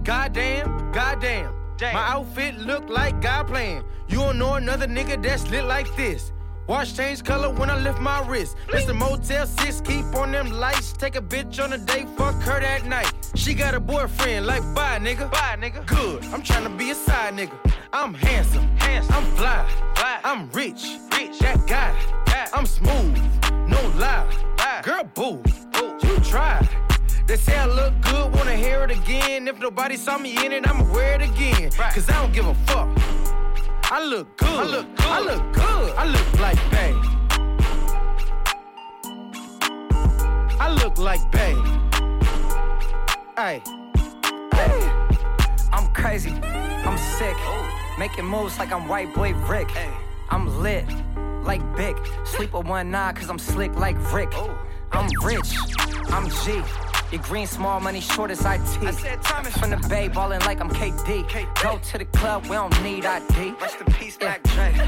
[0.04, 1.54] Goddamn, goddamn.
[1.80, 3.84] My outfit look like God playing.
[4.08, 6.32] You don't know another nigga that's lit like this.
[6.66, 8.56] Watch change color when I lift my wrist.
[8.68, 10.92] The Motel 6, keep on them lights.
[10.92, 13.12] Take a bitch on a date, fuck her that night.
[13.34, 15.30] She got a boyfriend, like bye nigga.
[15.30, 15.86] Bye nigga.
[15.86, 17.56] Good, I'm trying to be a side nigga.
[17.92, 19.14] I'm handsome, handsome.
[19.14, 20.20] I'm fly, fly.
[20.24, 21.38] I'm rich, rich.
[21.40, 21.94] That guy,
[22.52, 23.18] I'm smooth,
[23.68, 24.26] no lie.
[24.82, 25.42] Girl, boo,
[29.42, 29.54] again.
[29.54, 31.70] If nobody saw me in it, I'ma wear it again.
[31.70, 32.88] Cause I don't give a fuck.
[33.84, 34.48] I look good.
[34.48, 35.06] I look good.
[35.06, 35.94] I look good.
[35.96, 36.94] I look like Bay.
[40.58, 41.54] I look like Bay.
[43.36, 43.62] Hey.
[45.72, 47.36] I'm crazy, I'm sick.
[47.38, 47.94] Oh.
[47.98, 49.70] Making moves like I'm white boy Rick.
[50.30, 50.84] I'm lit,
[51.42, 51.96] like Big.
[52.24, 54.30] Sleep with one eye cause I'm slick like Rick.
[54.34, 54.56] Oh.
[54.92, 55.56] I'm rich,
[56.10, 56.62] I'm G.
[57.12, 58.46] Your green small money short as IT.
[58.46, 59.54] I said Thomas.
[59.58, 61.62] From the bay ballin' like I'm KD.
[61.62, 63.54] Go to the club, we don't need ID.
[63.60, 64.38] Rest in peace, yeah.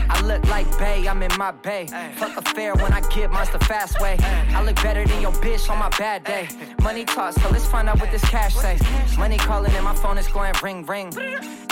[0.08, 1.86] I look like Bay, I'm in my bay.
[2.16, 4.16] Fuck a fair when I get monster fast way.
[4.20, 6.48] I look better than your bitch on my bad day.
[6.82, 8.78] Money talks, so let's find out what this cash say.
[9.18, 11.12] Money calling and my phone is going ring ring.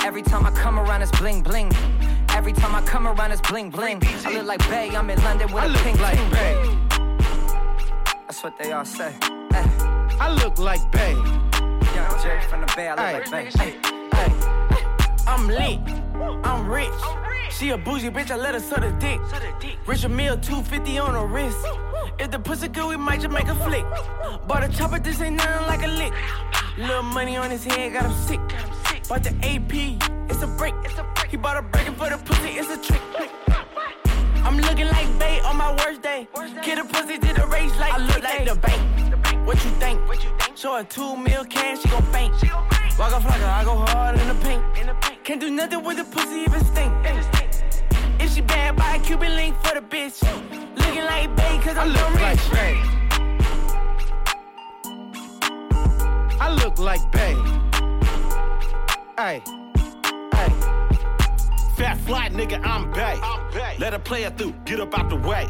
[0.04, 1.72] Every time I come around, it's bling bling.
[2.28, 4.02] Every time I come around, it's bling bling.
[4.26, 6.18] I look like Bay, I'm in London with I a pink like.
[6.30, 6.78] Bay.
[8.26, 9.14] That's what they all say.
[9.54, 9.81] Eh.
[10.20, 11.12] I look like Bay.
[11.12, 13.76] Young Jerry from the Bay, I look like Bay.
[15.26, 15.80] I'm lit.
[16.44, 16.90] I'm rich.
[17.50, 19.20] She a bougie bitch, I let her suck the dick.
[19.86, 21.58] Rich a meal, 250 on her wrist.
[22.18, 23.84] If the pussy good, we might just make a flick.
[24.46, 26.12] Bought a chopper, this ain't nothing like a lick.
[26.78, 28.40] Little money on his head, got him sick.
[29.08, 29.72] Bought the AP,
[30.30, 30.74] it's a break.
[31.28, 33.02] He bought a breaking for the pussy, it's a trick.
[34.44, 36.28] I'm looking like bait on my worst day.
[36.64, 39.21] Get a pussy to the race like I look like the bank.
[39.44, 40.06] What you think?
[40.08, 40.56] What you think?
[40.56, 42.34] Show her two mil cash, she gon' faint.
[42.38, 42.48] she
[42.98, 44.62] Walk off like her, I go hard in the paint.
[45.24, 46.92] Can't do nothing with the pussy even stink.
[48.20, 50.22] If she bad, buy a Cuban link for the bitch.
[50.76, 52.22] Looking like bait, cause I I'm look so rich.
[52.22, 52.74] like Bay.
[56.40, 57.34] I look like Bay.
[59.16, 59.61] Hey.
[61.82, 63.18] Fat fly nigga, I'm bae.
[63.80, 65.48] Let a player through, get up out the, way.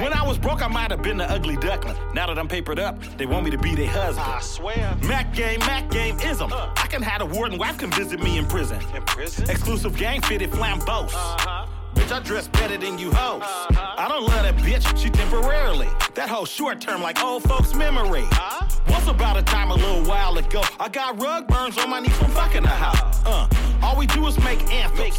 [0.00, 1.94] When I was broke, I might have been the ugly duckling.
[2.14, 4.26] Now that I'm papered up, they want me to be their husband.
[4.26, 4.96] I swear.
[5.02, 6.50] Mac game, Mac game ism.
[6.50, 6.72] Uh.
[6.78, 8.80] I can have a warden wife come visit me in prison.
[8.96, 9.50] In prison?
[9.50, 11.12] Exclusive gang fitted flambeaus.
[11.12, 11.66] Uh-huh.
[12.04, 13.40] Bitch, I dress better than you hoes.
[13.44, 15.88] I don't love that bitch, she temporarily.
[16.14, 18.24] That whole short term like old folks' memory.
[18.32, 22.00] huh Once about a time a little while ago, I got rug burns on my
[22.00, 23.22] knees from fucking the house.
[23.24, 23.48] Uh,
[23.82, 25.18] all we do is make anthems.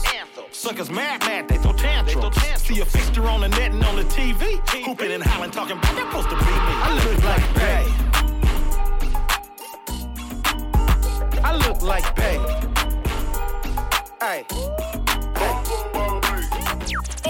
[0.51, 2.39] Suckers mad, mad, they throw tantrums.
[2.61, 4.59] See a fixture on the net and on the TV.
[4.85, 6.75] Hooping and hollering, talking about that supposed to be me.
[6.85, 7.85] I look like Bay.
[11.43, 12.37] I look like Bay.
[14.21, 15.04] Hey.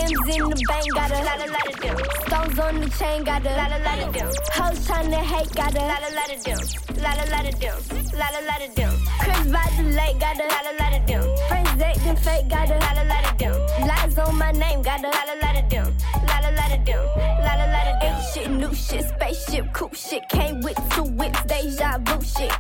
[0.06, 1.98] M's in the bank, got a lot, a lot of them.
[2.28, 4.30] Stones on the chain, got a lot, a lot of them.
[4.54, 6.62] Hoes tryna hate, got a lot, a lot of them.
[7.02, 7.78] Lot, a lot of them.
[8.14, 8.94] Lot, a lot of them.
[9.20, 11.24] Chris by the lake, got a lot, a lot of them.
[11.48, 13.58] Friends acting fake, got a lot, a lot of them.
[13.88, 15.88] Lies on my name, got a lot, a lot of them.
[16.28, 17.04] Lot, a lot of them.
[17.42, 18.22] Lot, a lot of them.
[18.32, 20.30] Shit, new shit, spaceship, coupe shit.
[20.30, 22.54] Came with two whips, deja vu shit.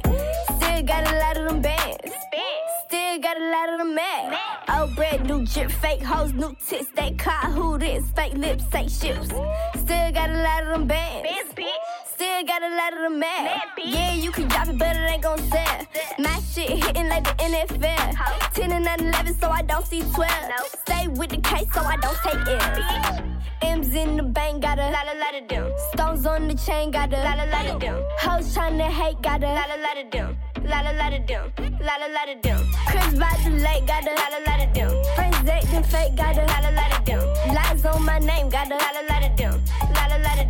[0.57, 2.24] Still got a lot of them bands.
[2.95, 4.39] Still got a lot of them mad.
[4.69, 6.89] Old oh, bread, new drip, fake hoes, new tits.
[6.95, 8.09] They caught who this?
[8.11, 9.27] Fake lips, fake ships.
[9.27, 11.29] Still got a lot of them bands.
[12.05, 13.63] Still got a lot of them mad.
[13.83, 15.85] Yeah, you can drop it, but it ain't gon' sell.
[16.19, 18.53] My shit hitting like the NFL.
[18.53, 20.29] 10 and 9 11, so I don't see 12.
[20.87, 23.34] Stay with the case, so I don't take L's.
[23.65, 25.71] M's in the bank, got a lot, a lot of them.
[25.91, 28.03] Stones on the chain, got a lot, a lot of them.
[28.19, 30.37] Hoes tryna hate, got a lot, lot of them.
[30.63, 31.51] Lot, lot of them.
[31.87, 32.61] Lot, lot of them.
[32.87, 34.91] Chris by the lake, got a lot, a lot of them.
[35.15, 37.53] Friends acting fake, got a lot, a lot of them.
[37.55, 39.63] Lies on my name, got a lot, a lot of them.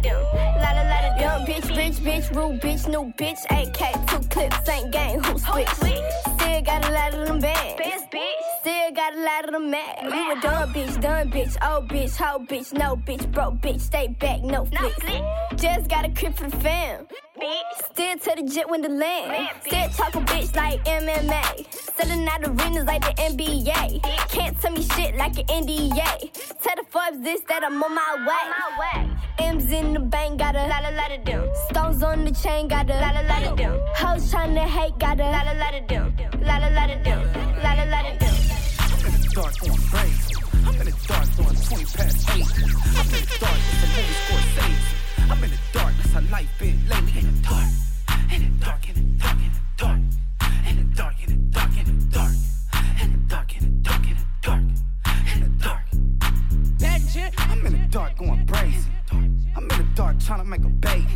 [0.09, 0.17] A
[0.61, 0.85] lot of.
[0.85, 1.45] Lot, of them.
[1.45, 3.39] Bitch, bitch, bitch, rude bitch, new bitch.
[3.49, 5.69] AK, two clips, ain't gang, who switch?
[5.69, 7.81] Still got a lot of them bands.
[8.61, 10.03] Still got a lot of them mad.
[10.03, 14.07] You a dumb bitch, dumb bitch, old bitch, hoe bitch, no bitch, broke bitch, stay
[14.07, 15.05] back, no flicks.
[15.55, 17.07] Just got a crib for the fam.
[17.35, 19.49] Still to the jet when the land.
[19.61, 21.65] Still talk a bitch like MMA.
[21.95, 24.01] Selling out arenas like the NBA.
[24.29, 26.31] Can't tell me shit like an NDA.
[26.61, 29.09] Tell the Forbes this that I'm on my way.
[29.39, 31.49] M's in the bank, got a lot, a lot of them.
[31.69, 33.79] Stones on the chain, got a lot, a lot of them.
[33.95, 36.15] Hoes tryna hate, got a lot, a lot of them.
[36.41, 37.19] Lot, a lot of them.
[37.63, 38.35] Lot, a lot of them.
[38.79, 40.35] I'm in the dark going crazy.
[40.67, 42.35] I'm in the dark doing 20 past 8.
[42.35, 45.04] I'm in the dark, it's a movie score saves.
[45.27, 47.19] I'm in the dark, that's how life been lately.
[47.19, 47.65] In the dark,
[48.31, 49.99] in the dark, in the dark, in the dark.
[50.67, 51.34] In the dark, in the dark,
[59.95, 61.07] dark trying to make a baby.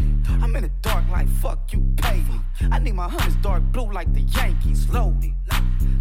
[0.41, 2.23] I'm in the dark like fuck you pay.
[2.71, 4.89] I need my hunters dark blue like the Yankees.
[4.89, 5.34] Loaded.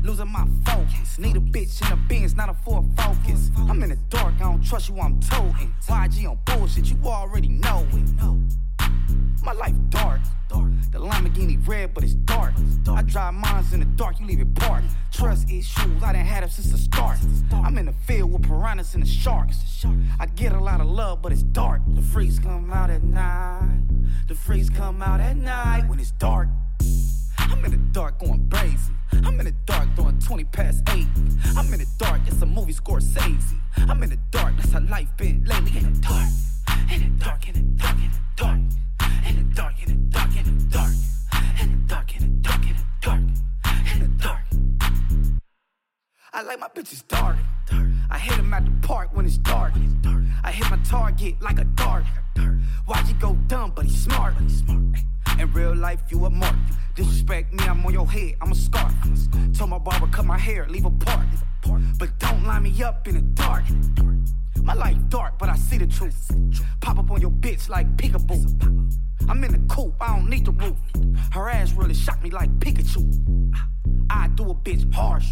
[0.03, 1.19] Losing my focus.
[1.19, 3.51] Need a bitch in a Benz, not a Ford Focus.
[3.57, 5.75] I'm in the dark, I don't trust you, I'm toting.
[5.87, 8.68] YG on bullshit, you already know it.
[9.43, 10.21] My life dark.
[10.91, 12.55] The Lamborghini red, but it's dark.
[12.89, 14.87] I drive mines in the dark, you leave it parked.
[15.13, 17.19] Trust issues, I done had them since the start.
[17.53, 19.85] I'm in the field with piranhas and the sharks.
[20.19, 21.83] I get a lot of love, but it's dark.
[21.89, 23.83] The freaks come out at night.
[24.29, 26.49] The freaks come out at night when it's dark.
[27.39, 28.93] I'm in the dark going crazy.
[29.13, 31.07] I'm in the dark doing 20 past 8.
[31.57, 33.55] I'm in the dark, it's a movie Scorsese.
[33.77, 35.79] I'm in the dark, that's how life been lately.
[35.79, 36.29] In the dark,
[46.59, 47.37] like my bitches dark.
[48.11, 49.75] I hit 'em at the park when it's dark.
[50.43, 52.05] I hit my target like a dart.
[52.87, 54.35] Why'd you go dumb, but he's smart?
[55.39, 56.57] In real life, you a mark.
[56.95, 58.93] Disrespect me, I'm on your head, I'm a scar.
[59.57, 61.27] Told my barber, cut my hair, leave a part.
[61.99, 63.65] But don't line me up in the dark.
[64.63, 66.31] My life dark, but I see the truth.
[66.81, 69.08] Pop up on your bitch like peekaboo.
[69.29, 70.77] I'm in the coop, I don't need the roof.
[71.33, 73.55] Her ass really shocked me like Pikachu.
[74.11, 75.27] I do a bitch harsh.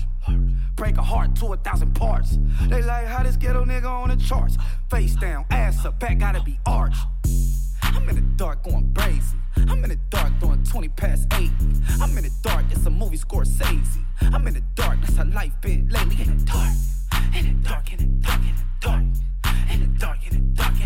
[0.74, 2.38] Break a heart to a thousand parts.
[2.68, 4.58] They like how this ghetto nigga on the charts.
[4.90, 7.00] Face down, ass up, back gotta be arched.
[7.82, 9.36] I'm in the dark going crazy.
[9.56, 11.50] I'm in the dark doing 20 past 8.
[12.02, 14.04] I'm in the dark, it's a movie Scorsese.
[14.20, 16.22] I'm in the dark, that's how life been lately.
[16.22, 16.74] In the dark,
[17.34, 19.02] in the dark, in the dark, in the dark.
[19.70, 20.85] In the dark, in the dark, in the dark.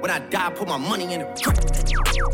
[0.00, 1.26] When I die, put my money in the.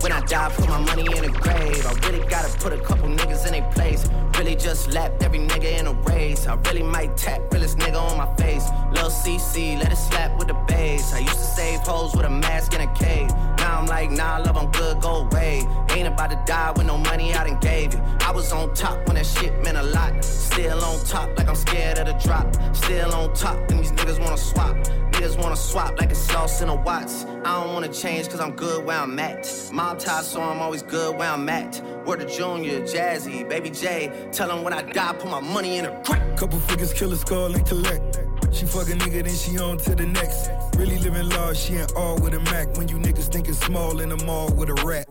[0.00, 1.84] When I die, put my money in the grave.
[1.84, 4.08] I really gotta put a couple niggas in their place.
[4.38, 6.46] Really just lapped every nigga in a race.
[6.46, 8.68] I really might tap realest nigga on my face.
[8.92, 11.12] Lil CC, let it slap with the bass.
[11.12, 13.30] I used to save hoes with a mask in a cave.
[13.66, 15.66] Now I'm like, nah, love, I'm good, go away.
[15.90, 18.00] Ain't about to die with no money I done gave you.
[18.20, 20.24] I was on top when that shit meant a lot.
[20.24, 22.46] Still on top, like I'm scared of the drop.
[22.76, 24.76] Still on top, and these niggas wanna swap.
[25.14, 27.24] Niggas wanna swap like it's sauce in a Watts.
[27.44, 29.42] I don't wanna change cause I'm good where I'm at.
[29.72, 31.82] Mob tie, so I'm always good where I'm at.
[32.06, 34.12] Word to Junior, Jazzy, Baby J.
[34.30, 36.22] Tell 'em when I die, put my money in a crack.
[36.36, 38.26] Couple figures, kill a skull and collect.
[38.53, 40.51] She fuck a nigga, then she on to the next.
[40.76, 42.76] Really living large, she ain't all with a Mac.
[42.76, 45.07] When you niggas thinking small in the mall with a rat.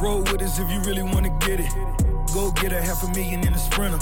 [0.00, 1.70] Roll with us if you really wanna get it.
[2.34, 3.98] Go get a half a million in a sprinter.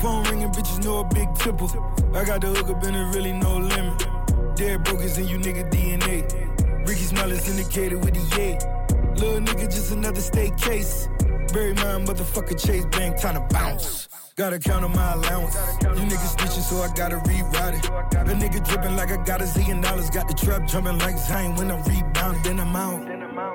[0.00, 1.68] Phone ringing, bitches know a big tipple.
[2.14, 4.06] I got the hook up and there really no limit.
[4.56, 6.86] Dead broke is in you nigga DNA.
[6.86, 8.58] Ricky Smile is indicated with the yay.
[9.16, 11.08] Little nigga, just another state case.
[11.52, 14.08] Bury my motherfucker Chase Bank, time to bounce.
[14.38, 15.56] Gotta count on my allowance.
[15.82, 17.82] You niggas snitching, so I gotta reroute it.
[18.24, 20.10] The nigga dripping like I got a zillion dollars.
[20.10, 22.42] Got the trap jumping like Zayn when I'm rebounding.
[22.44, 23.02] Then I'm out,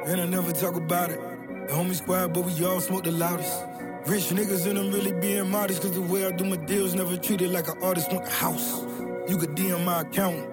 [0.09, 1.21] and I never talk about it.
[1.69, 3.63] The homie squad, but we all smoke the loudest.
[4.07, 7.15] Rich niggas and I'm really being modest, cause the way I do my deals never
[7.15, 8.81] treated like an artist want a house.
[9.29, 10.49] You could DM my account.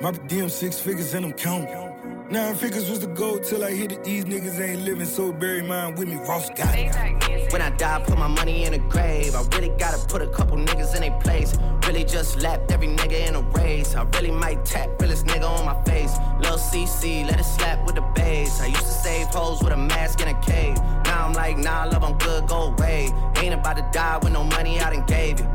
[0.00, 1.83] My DM six figures and I'm counting.
[2.34, 4.02] Nine figures was the goal till I hit it.
[4.02, 6.16] These niggas ain't living, so bury mine with me.
[6.16, 7.52] Ross got it.
[7.52, 9.36] When I die, put my money in a grave.
[9.36, 11.56] I really gotta put a couple niggas in their place.
[11.86, 13.94] Really just lapped every nigga in a race.
[13.94, 16.12] I really might tap realest nigga on my face.
[16.40, 18.60] Lil CC, let it slap with the bass.
[18.60, 20.74] I used to save hoes with a mask in a cave.
[21.04, 23.12] Now I'm like, nah, love, I'm good, go away.
[23.36, 25.53] Ain't about to die with no money I done gave you.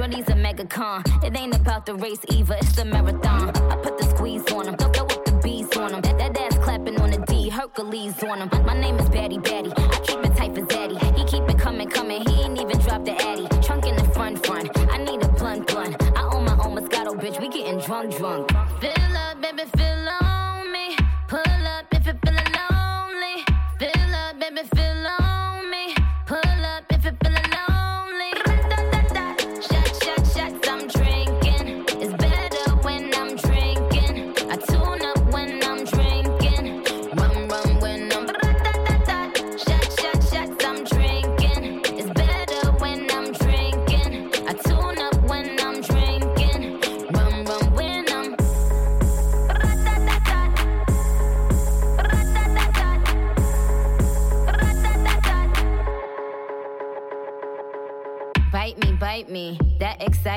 [0.00, 1.22] Shorty's a megacon.
[1.22, 3.50] It ain't about the race either, it's the marathon.
[3.70, 6.00] I put the squeeze on him, throw with the bees on him.
[6.00, 8.48] That, that ass clapping on the D, Hercules on him.
[8.64, 9.70] My name is Batty Batty.
[9.76, 10.96] I keep it tight for Zaddy.
[11.18, 12.26] He keep it coming, coming.
[12.26, 13.46] He ain't even dropped the Addy.
[13.60, 14.70] Trunk in the front, front.
[14.90, 16.02] I need a blunt, blunt.
[16.16, 17.38] I own my own Moscato, bitch.
[17.38, 18.50] We getting drunk, drunk.
[18.80, 20.09] Fill up, baby, fill on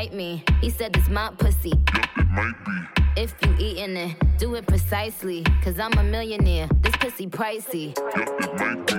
[0.04, 0.44] excite me.
[0.62, 1.72] He said it's my pussy.
[1.72, 3.22] it might be.
[3.22, 5.44] If you eating it, do it precisely.
[5.64, 7.94] Cause I'm a millionaire, this pussy pricey.
[7.98, 8.96] it might be.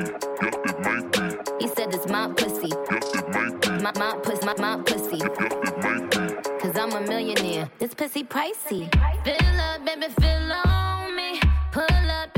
[0.68, 1.64] it might be.
[1.64, 2.70] He said it's my pussy.
[2.70, 3.70] it might be.
[3.82, 5.18] My, my pussy, my, my pussy.
[5.20, 6.50] it might be.
[6.60, 8.88] Cause I'm a millionaire, this pussy pricey.
[9.24, 11.40] Fill up, baby, fill on me.
[11.72, 12.33] Pull up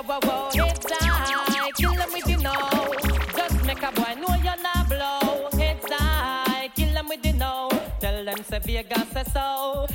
[0.00, 0.50] your wow wow.
[0.52, 2.54] High, kill them with the no.
[3.36, 5.48] Just make a boy know you're not blow.
[5.58, 7.68] Heads high, kill them with the no.
[8.00, 9.86] Tell them Vegas say so.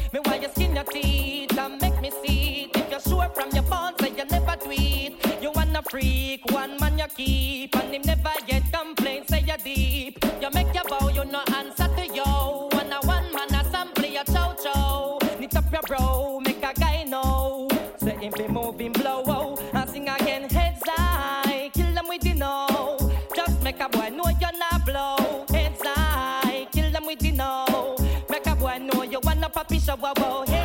[27.16, 27.96] With the know.
[28.30, 30.65] Make a boy know you wanna puppy show, wow, wow.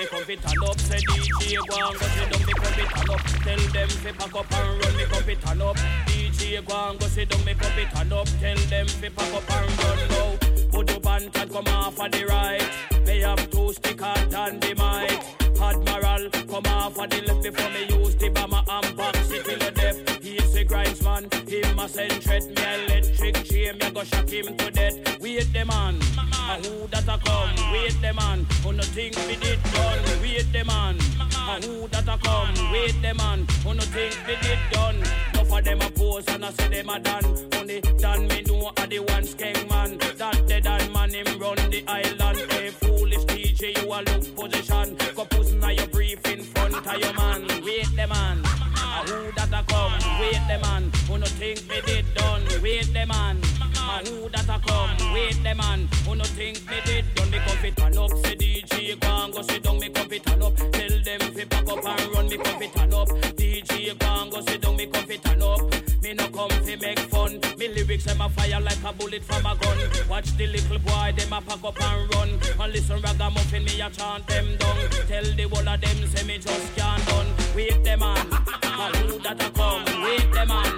[0.00, 2.46] Me come fit turn up, say DJ go and go sit down.
[2.46, 4.96] Me come fit turn up, tell them fi pack up and run.
[4.96, 5.76] Me come fit turn up,
[6.06, 7.44] DJ go and go sit down.
[7.44, 10.38] Me come fit turn up, tell them fi pack up and run now.
[10.70, 12.66] Put up and tag come off of the right.
[13.04, 15.60] They have two stick hard and the mic.
[15.60, 19.58] Admiral, come off of the left before me use the bomber and box it till
[19.58, 20.19] the death.
[20.60, 22.44] A grinds man, him a send threat.
[22.44, 25.18] Me electric chain, me go shock him to death.
[25.18, 27.72] Wait the man, a who that a come?
[27.72, 29.98] Wait the man, who no think me did done?
[30.20, 30.98] Wait the man,
[31.32, 32.72] a who that a come?
[32.72, 34.96] Wait the man, who no think me did done?
[35.32, 37.48] Enough of them a pose and I say them a done.
[37.56, 39.96] Only done me know a the one skeng man.
[40.18, 42.52] That dead man him run the island.
[42.52, 44.94] Hey foolish DJ, you a look position.
[45.14, 47.49] Go pussy now your brief in front of your man.
[51.54, 52.42] Think me did done?
[52.62, 53.38] Wait the man,
[53.74, 55.12] a who that a come?
[55.12, 57.30] Wait the man, who no think me did done?
[57.30, 59.78] Me come fit turn up, say DJ and go sit down.
[59.78, 62.28] Me come fit turn up, tell them fi pack up and run.
[62.28, 64.76] Me come fit turn up, DJ and go sit down.
[64.76, 65.60] Me come fit turn up.
[66.02, 67.40] Me no come fi make fun.
[67.58, 69.78] Me lyrics them a fire like a bullet from a gun.
[70.08, 72.28] Watch the little boy them a pack up and run.
[72.60, 74.76] And listen ragamuffin me a chant them down.
[75.08, 77.26] Tell the whole of them say me just can't done.
[77.56, 79.84] Wait them man, a who that a come?
[80.04, 80.69] Wait them man,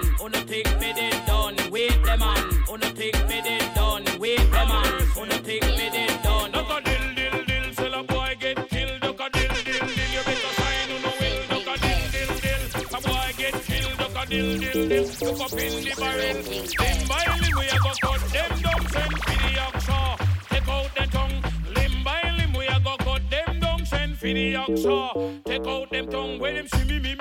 [2.77, 4.05] no think me did done?
[4.19, 4.69] Wait them
[5.15, 6.51] who no think me did done?
[6.51, 9.01] Duck a dill dill dill, sell a boy get killed.
[9.01, 11.41] Duck a dill dill dill, you better sign who no will.
[11.51, 12.63] Duck a dill dill dill,
[12.97, 13.97] a boy get killed.
[13.97, 16.37] Duck a dill dill dill, look up in the barrel.
[16.79, 19.99] Limb by limb we a go cut them down, send for the oxa.
[20.49, 21.37] Take out the tongue.
[21.75, 25.43] Limb by limb we a go cut them down, send for the oxa.
[25.45, 26.39] Take out them tongue.
[26.39, 27.12] When them see me, me,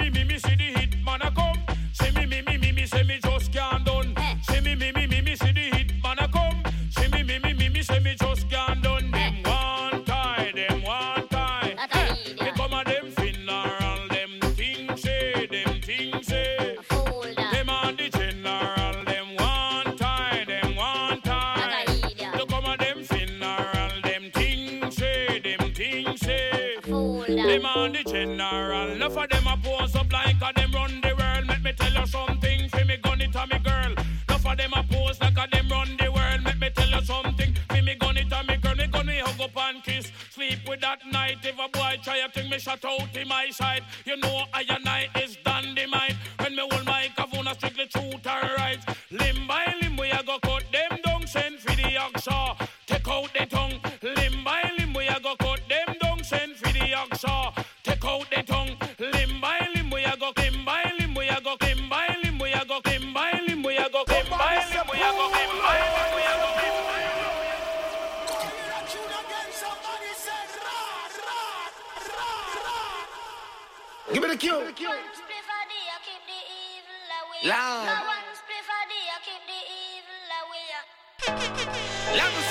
[40.83, 41.39] that night.
[41.45, 43.85] If a boy try a thing, me shut out in my side.
[44.05, 46.16] You know I and I is dynamite.
[46.41, 48.78] When me hold microphone, I strictly truth and right.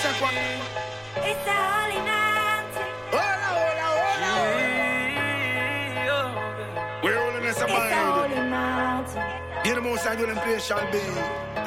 [0.04, 0.36] Let me say one.
[1.30, 2.90] It's a holy mountain.
[3.12, 3.88] Hola, hola,
[6.08, 7.02] hola.
[7.04, 7.94] We're all in this It's a mind.
[7.94, 9.64] holy mountain.
[9.64, 11.00] Get the most I do them place shall be.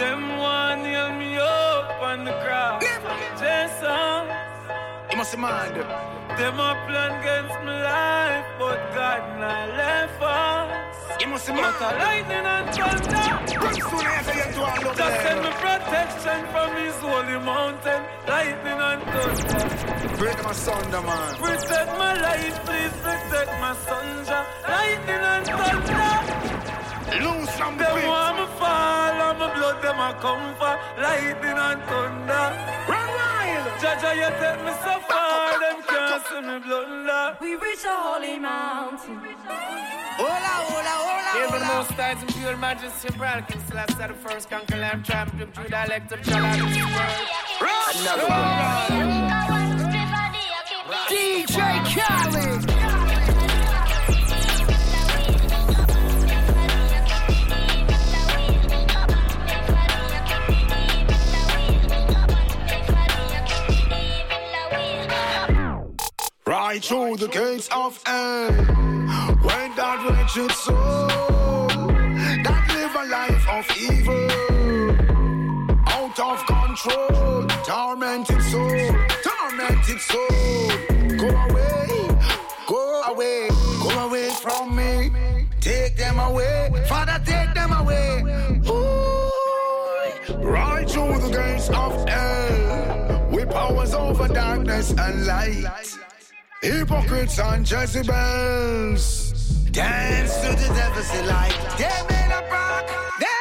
[0.02, 2.82] Them one nail me up on the ground.
[3.38, 4.28] Jason.
[5.10, 5.76] You must mind.
[6.36, 11.20] Them a plan against my life, but God not left us.
[11.20, 11.74] You must But mind.
[11.86, 13.24] a lightning and thunder.
[13.60, 18.00] Brimstone I say you do all love Just send me protection from His holy mountain.
[18.30, 20.16] Lightning and thunder.
[20.20, 21.28] Break them asunder, man.
[21.42, 24.38] Protect my life, please protect my sonja.
[24.74, 26.14] Lightning and thunder.
[27.24, 28.06] Lose some Them grip.
[28.06, 32.46] want me fall and my blood them a come for lightning and thunder.
[32.90, 33.66] Run wild.
[33.82, 35.78] Jaja, you take me so far, them
[36.18, 37.36] can't see me blunder.
[37.40, 39.16] We reach a holy mountain.
[40.16, 41.78] Hola, hola, hola, Hail the hola.
[41.78, 45.68] most tides and pure majesty and brand King Celestia the first conquer lamb champion through
[45.68, 46.52] dialect of Jala
[47.96, 49.14] Another one.
[51.08, 51.58] DJ
[51.94, 52.73] Khaled.
[66.80, 68.50] Through the gates of hell.
[68.50, 71.68] When that wretched soul
[72.42, 74.30] that live a life of evil,
[75.86, 78.90] out of control, tormented soul,
[79.22, 80.68] tormented soul,
[81.16, 82.08] go away,
[82.66, 83.48] go away,
[83.82, 85.10] go away from me.
[85.60, 88.22] Take them away, Father, take them away.
[88.68, 89.30] Ooh,
[90.42, 96.03] right through the gates of hell, with powers over darkness and light.
[96.64, 99.32] Hypocrites and Jezebels
[99.70, 101.52] dance to the devil's delight.
[101.76, 102.90] They made a pact,
[103.20, 103.33] they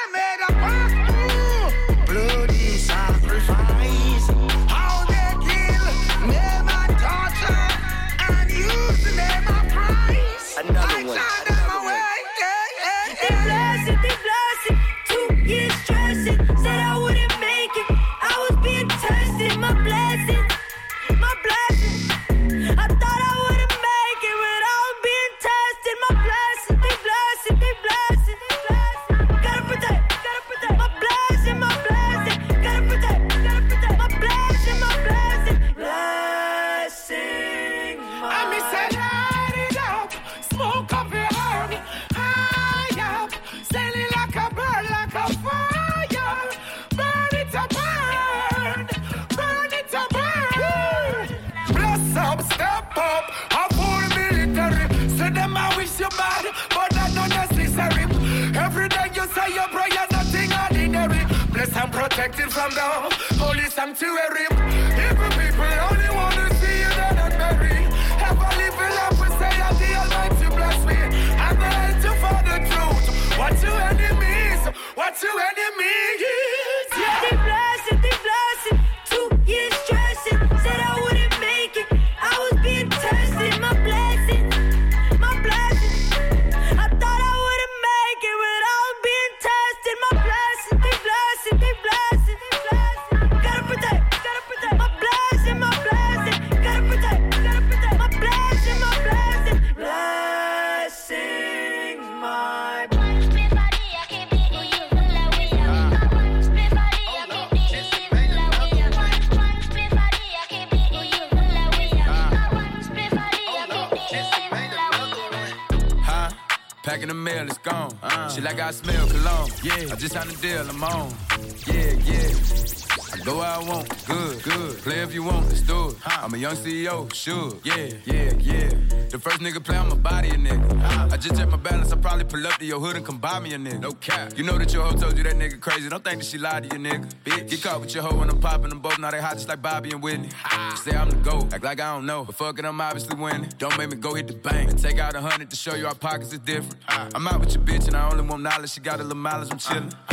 [127.03, 127.53] young sure.
[127.63, 128.69] Yeah, yeah, yeah.
[129.09, 131.11] The first nigga play on my body, a nigga.
[131.11, 133.39] I just check my balance, I probably pull up to your hood and come buy
[133.39, 133.79] me a nigga.
[133.79, 134.37] No cap.
[134.37, 135.89] You know that your hoe told you that nigga crazy.
[135.89, 137.11] Don't think that she lied to you, nigga.
[137.23, 137.49] Bitch.
[137.49, 138.99] Get caught with your hoe when I'm popping them both.
[138.99, 140.29] Now they hot just like Bobby and Whitney.
[140.75, 142.25] Say I'm the GOAT, act like I don't know.
[142.25, 143.49] But fuck it, I'm obviously winning.
[143.57, 145.87] Don't make me go hit the bank and take out a hundred to show you
[145.87, 146.75] our pockets is different.
[146.87, 148.71] I'm out with your bitch and I only want knowledge.
[148.71, 150.12] She got a little mileage, I'm chillin'.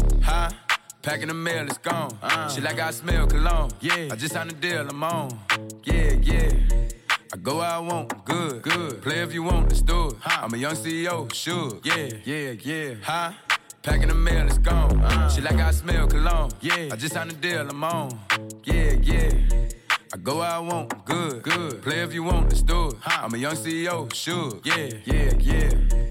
[0.21, 0.49] Huh?
[1.01, 2.17] Packing the mail, it's gone.
[2.53, 3.71] Shit like I smell cologne.
[3.79, 4.09] Yeah.
[4.11, 5.39] I just signed a deal, I'm on.
[5.83, 6.51] Yeah, yeah.
[7.33, 9.01] I go where I want, good, good.
[9.01, 10.15] Play if you want, let's do it.
[10.25, 11.79] I'm a young CEO, sure.
[11.83, 12.95] Yeah, yeah, yeah.
[13.01, 13.31] Huh?
[13.81, 15.29] Packing the mail, it's gone.
[15.31, 16.51] Shit like I smell cologne.
[16.61, 16.89] Yeah.
[16.91, 18.19] I just signed a deal, I'm on.
[18.63, 19.31] Yeah, yeah.
[20.13, 21.81] I go where I want, good, good.
[21.81, 22.95] Play if you want, let's do it.
[23.01, 23.21] Huh.
[23.23, 24.59] I'm a young CEO, sure.
[24.63, 26.09] Yeah, yeah, yeah.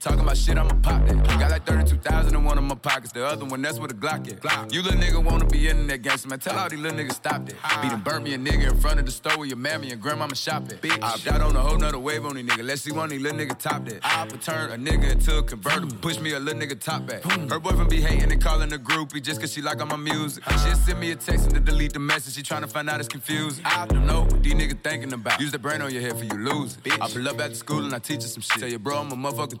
[0.00, 1.38] Talking about shit, I'ma pop that.
[1.38, 3.12] Got like 32,000 in one of my pockets.
[3.12, 4.40] The other one, that's where the Glock at.
[4.40, 4.72] Glock.
[4.72, 6.38] You little nigga wanna be in that gangster, man.
[6.38, 7.82] Tell all these little niggas stop that.
[7.82, 10.00] Beat and burn me a nigga in front of the store where your mammy and
[10.00, 10.80] grandmama shop at.
[10.80, 10.98] Bitch.
[11.02, 12.64] I got on a whole nother wave on these nigga.
[12.64, 14.00] Let's see one of these little niggas top that.
[14.02, 15.94] I'll turn a nigga into a convertible.
[16.00, 17.22] Push me a little nigga top back.
[17.24, 20.42] Her boyfriend be hating and calling a groupie just cause she like all my music.
[20.50, 22.36] She send me a text and to delete the message.
[22.36, 23.60] She tryna find out it's confused.
[23.66, 25.42] I don't know what these niggas thinking about.
[25.42, 26.94] Use the brain on your head for you lose it.
[27.02, 28.60] I pull up after school and I teach her some shit.
[28.60, 29.60] Tell your bro I'm a motherfucking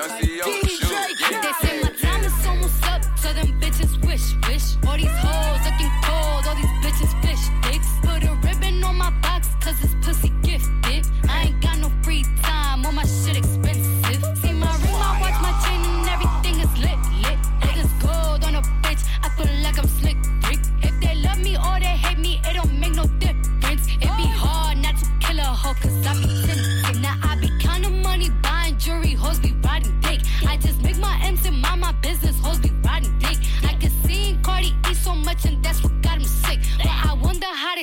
[0.00, 0.44] young CEO.
[0.44, 1.40] Shoot, yeah.
[1.42, 4.76] They say my time is almost up, so them bitches wish, wish.
[4.86, 7.88] All these hoes looking cold, all these bitches fish dicks.
[8.02, 11.06] Put a ribbon on my box, cause it's pussy gifted.
[11.28, 14.22] I ain't got no free time, all my shit expensive.
[14.38, 17.38] See my ring, my watch, my chain, and everything is lit, lit.
[17.60, 20.16] Niggas gold on a bitch, I feel like I'm slick
[20.48, 20.60] Rick.
[20.82, 23.86] If they love me or they hate me, it don't make no difference.
[24.00, 27.02] It be hard not to kill a hoe, cause I be tempted.
[27.02, 29.49] Now I be counting money, buying jewelry, hoes be
[32.02, 33.38] business, hoes be riding dick.
[33.64, 35.89] I can see Cardi eat so much and that's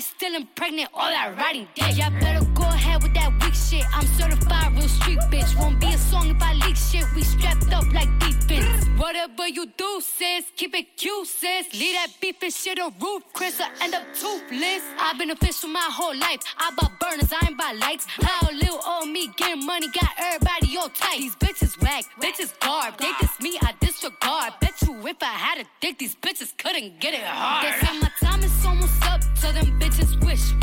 [0.01, 1.97] still impregnate all that riding dick.
[1.97, 3.85] Y'all better go ahead with that weak shit.
[3.93, 5.57] I'm certified real street bitch.
[5.59, 7.05] Won't be a song if I leak shit.
[7.15, 8.85] We strapped up like defense.
[8.97, 11.73] Whatever you do, sis, keep it cute, sis.
[11.73, 14.83] Leave that beef and shit on roof, Chris, or end up toothless.
[14.99, 16.41] I've been official my whole life.
[16.57, 18.05] I bought burners, I ain't buy lights.
[18.21, 21.19] How little old me getting money got everybody all tight.
[21.19, 22.97] These bitches whack, bitches garb.
[22.97, 24.53] They diss me, I disregard.
[24.61, 27.65] Bet you if I had a dick, these bitches couldn't get it hard.
[27.65, 30.56] They say my time is almost up, so them bitches wish, wish.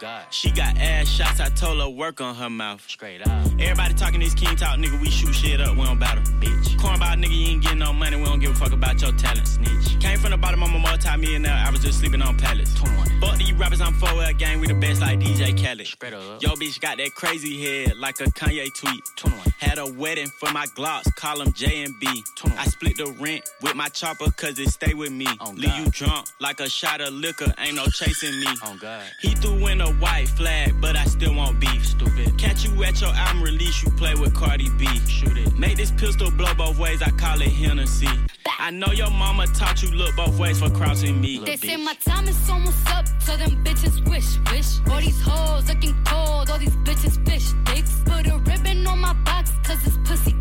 [0.00, 0.24] God.
[0.30, 2.82] She got ass shots, I told her work on her mouth.
[2.88, 3.46] Straight up.
[3.58, 6.24] Everybody talking this king talk, nigga, we shoot shit up, we don't battle.
[6.40, 6.76] Bitch.
[6.78, 9.46] Cornball nigga, you ain't getting no money, we don't give a fuck about your talent.
[9.46, 10.00] Snitch.
[10.00, 12.74] Came from the bottom, I'm a multi-millionaire, I was just sleeping on pallets.
[12.76, 13.20] 21.
[13.20, 15.86] Fuck these rappers, I'm 4L gang, we the best like DJ Khaled.
[15.86, 16.42] Spread up.
[16.42, 19.02] Yo, bitch got that crazy head like a Kanye tweet.
[19.16, 19.52] 21.
[19.58, 22.06] Had a wedding for my Glocks, call them J and B.
[22.36, 22.58] 21.
[22.58, 25.26] I split the rent with my chopper cause it stay with me.
[25.40, 28.46] Oh, Leave you drunk like a shot of liquor, ain't no chasing me.
[28.62, 31.86] Oh, he threw in a white flag, but I still want beef.
[31.86, 32.38] Stupid.
[32.38, 34.86] Catch you at your album release, you play with Cardi B.
[35.06, 35.58] Shoot it.
[35.58, 38.08] Make this pistol blow both ways, I call it Hennessy.
[38.58, 41.38] I know your mama taught you look both ways for crossing me.
[41.38, 44.80] They say my time is almost up, so them bitches wish, wish.
[44.92, 48.00] All these hoes looking cold, all these bitches fish dicks.
[48.04, 50.39] Put a ribbon on my box, cause it's pussy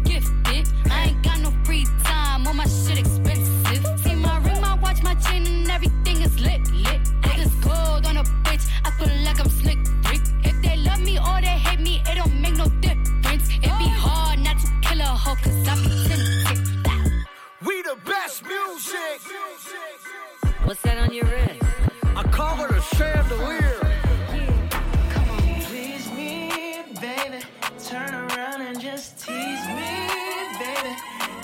[15.50, 17.26] cause I be tempted.
[17.66, 19.20] We the best music.
[20.64, 21.62] What's that on your wrist?
[22.16, 23.80] I call it a chandelier.
[25.10, 27.44] Come on, please me, baby.
[27.84, 29.92] Turn around and just tease me,
[30.60, 30.94] baby.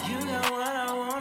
[0.07, 1.15] You got what I want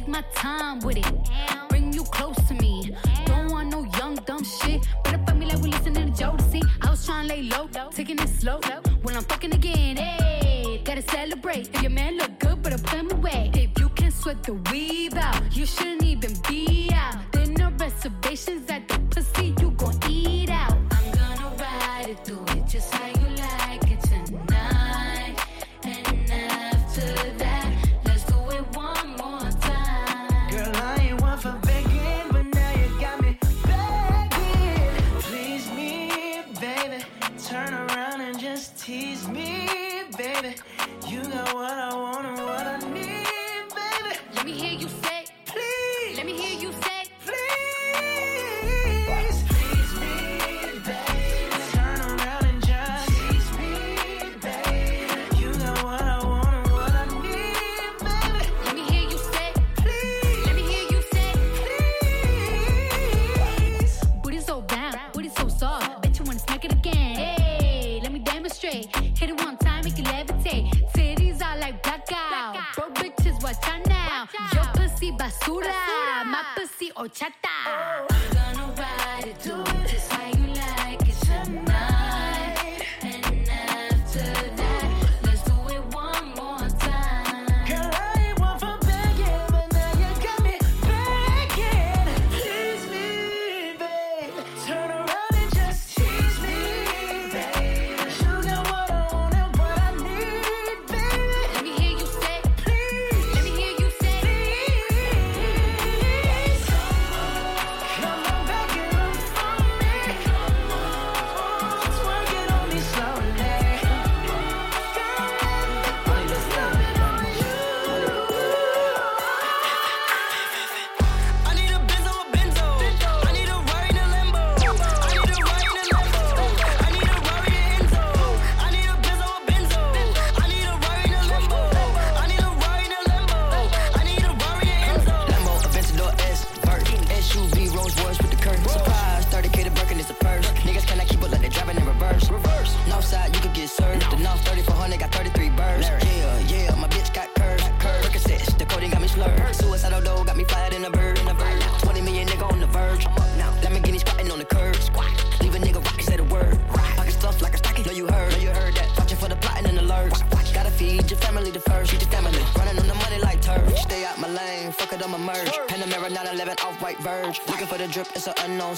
[0.00, 1.12] take my time with it.
[1.68, 2.94] Bring you close to me.
[3.26, 4.86] Don't want no young dumb shit.
[5.04, 6.62] Better fuck me like we listening to Jodeci.
[6.82, 8.60] I was trying to lay low, taking it slow.
[9.02, 11.68] When I'm fucking again, hey, gotta celebrate.
[11.74, 13.50] If your man look good, better put him away.
[13.54, 15.99] If you can sweat the weave out, you shouldn't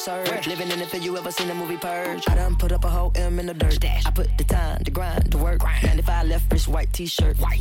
[0.05, 2.29] Living in it for you ever seen a movie purge.
[2.29, 3.79] I done put up a whole M in the dirt.
[3.85, 5.63] I put the time, the grind, the work.
[5.63, 7.39] 95 left wrist, white t-shirt.
[7.39, 7.61] White.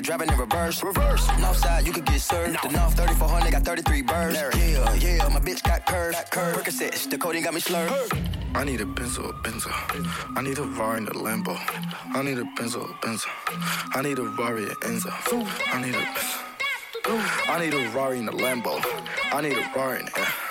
[0.00, 0.82] it, driving in reverse.
[0.82, 1.26] Reverse.
[1.38, 2.54] North side, you could get served.
[2.54, 2.70] No.
[2.70, 4.34] The North 3400 got 33 birds.
[4.34, 6.16] Yeah, yeah, my bitch got curves.
[6.16, 6.58] Got curves.
[6.58, 7.92] Percocets, the codeine got me slurred.
[8.54, 9.70] I need a pencil, a pencil.
[9.74, 11.56] I need a Rari in a Lambo.
[12.14, 13.30] I need a pencil, a pencil.
[13.94, 15.12] I need a Rari in Enzo.
[15.72, 16.04] I need a.
[17.50, 18.80] I need a Rari in a Lambo.
[19.32, 20.49] I need a Rari in the.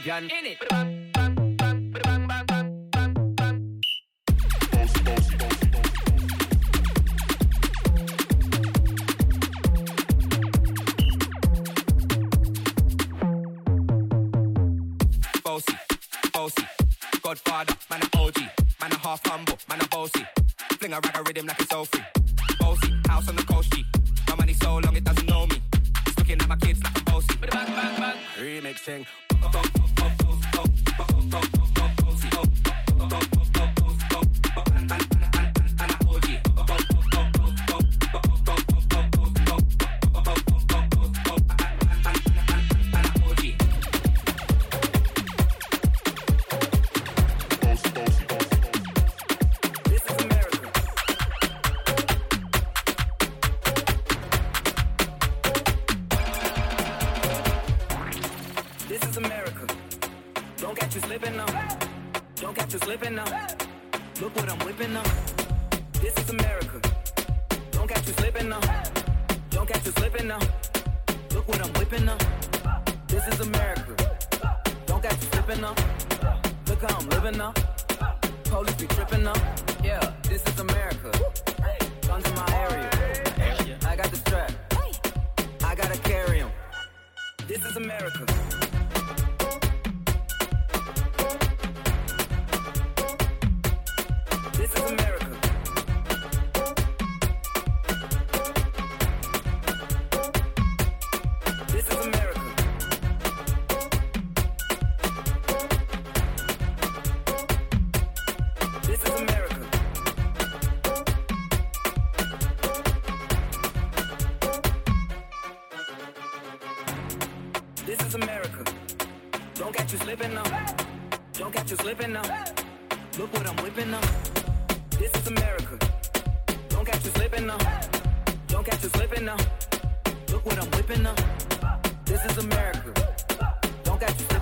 [0.00, 0.28] from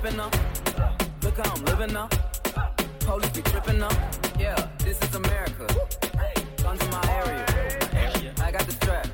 [0.05, 0.31] Now.
[1.22, 2.14] Look how I'm living up.
[3.01, 3.94] Police be tripping up.
[4.39, 5.66] Yeah, this is America.
[6.62, 8.35] Guns in my area.
[8.39, 9.09] I got the strap.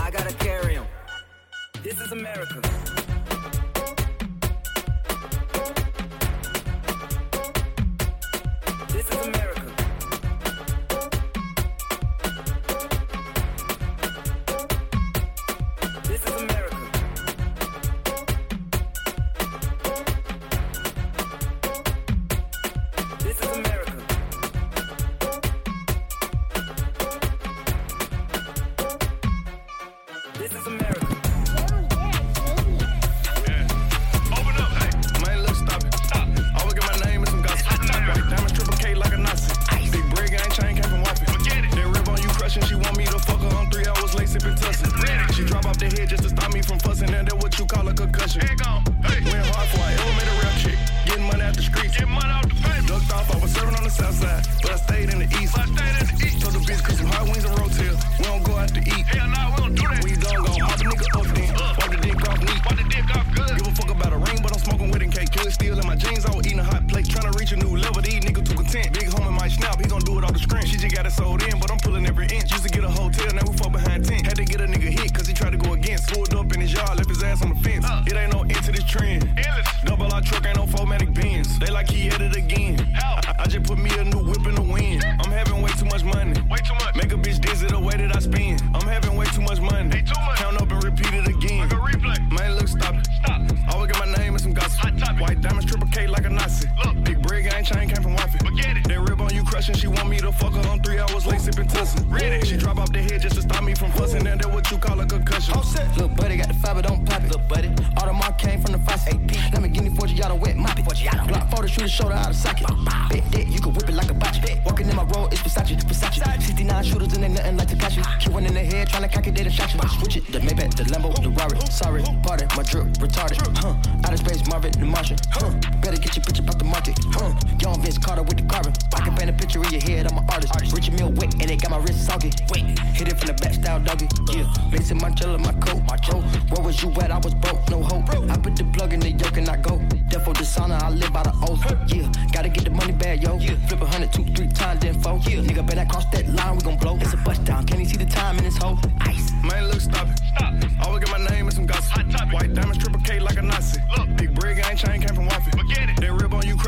[0.00, 0.86] I gotta carry 'em.
[1.82, 2.62] This is America.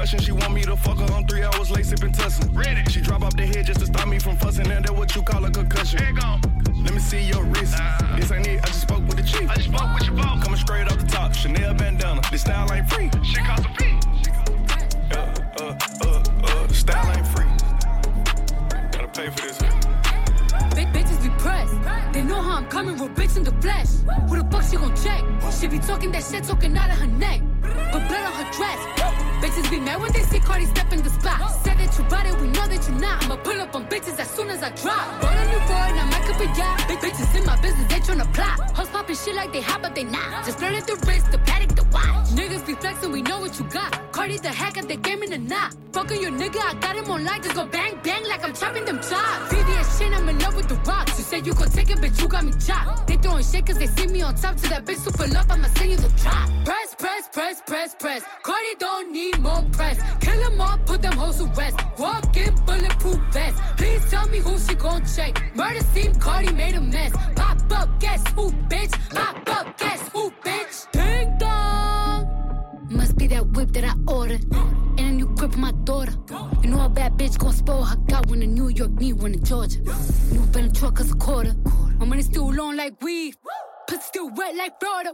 [0.06, 2.12] Rib on you crushing, she want me to fuck her on three hours late sipping
[2.12, 2.54] tussin.
[2.54, 2.82] Ready.
[2.90, 5.22] She drop off the head just to stop me from fussing, and that what you
[5.22, 6.00] call a concussion.
[6.84, 7.76] Let me see your wrist.
[8.16, 9.50] This ain't it, I just spoke with the chief.
[9.50, 10.44] I just spoke with your boss.
[10.44, 12.22] Coming straight off the top, Chanel bandana.
[12.30, 13.10] This style ain't free.
[13.24, 13.98] Shit cost a fee.
[15.12, 17.50] Uh, uh, uh, uh, style ain't free.
[18.92, 19.58] Gotta pay for this.
[20.74, 21.74] Big bitches be pressed.
[22.12, 23.88] They know how I'm coming, real bitch in the flesh.
[24.28, 25.22] Who the fuck she gon' check?
[25.58, 27.40] She be talking that shit, talking out of her neck.
[27.62, 29.05] But blood on her dress.
[29.46, 31.38] Bitches be mad when they see Cardi step in the spot.
[31.62, 33.22] Said that you bought it, we know that you not.
[33.22, 35.20] I'ma pull up on bitches as soon as I drop.
[35.22, 36.88] Bought a new boy and I might up a yacht.
[36.88, 38.58] Big bitches in my business, they tryna plot.
[38.74, 40.44] Hoes popping shit like they hot, but they not.
[40.44, 42.26] Just flirting the wrist, the paddock, the watch.
[42.34, 44.10] Niggas be flexing, we know what you got.
[44.10, 45.76] Cardi the hack at the game in the knot.
[45.92, 47.44] Fucking your nigga, I got him on light.
[47.44, 49.54] Just go bang, bang like I'm chopping them chops.
[49.54, 51.18] VVS chain, I'm in love with the rocks.
[51.18, 53.06] You said you gon' take it, bitch, you got me chopped.
[53.06, 54.56] They throwing shit cause they see me on top.
[54.56, 56.50] To that bitch super love, I'ma send you the drop.
[56.98, 58.22] Press, press, press, press.
[58.42, 60.00] Cardi don't need more press.
[60.20, 61.76] Kill them all, put them hoes to rest.
[61.98, 63.62] Walk in bulletproof vest.
[63.76, 65.54] Please tell me who she gon' check.
[65.54, 67.12] Murder scene, Cardi made a mess.
[67.34, 68.92] Pop up, guess who, bitch?
[69.10, 70.90] Pop up, guess who, bitch?
[70.92, 72.86] Ding dong.
[72.88, 74.44] Must be that whip that I ordered.
[74.98, 76.14] And a new grip for my daughter.
[76.62, 79.34] You know a bad bitch gon' spoil her got one in New York, need one
[79.34, 79.80] in Georgia.
[80.32, 81.54] New Bentley truck is a quarter.
[81.98, 83.34] My money still long like weed.
[84.16, 85.12] Still wet like Florida.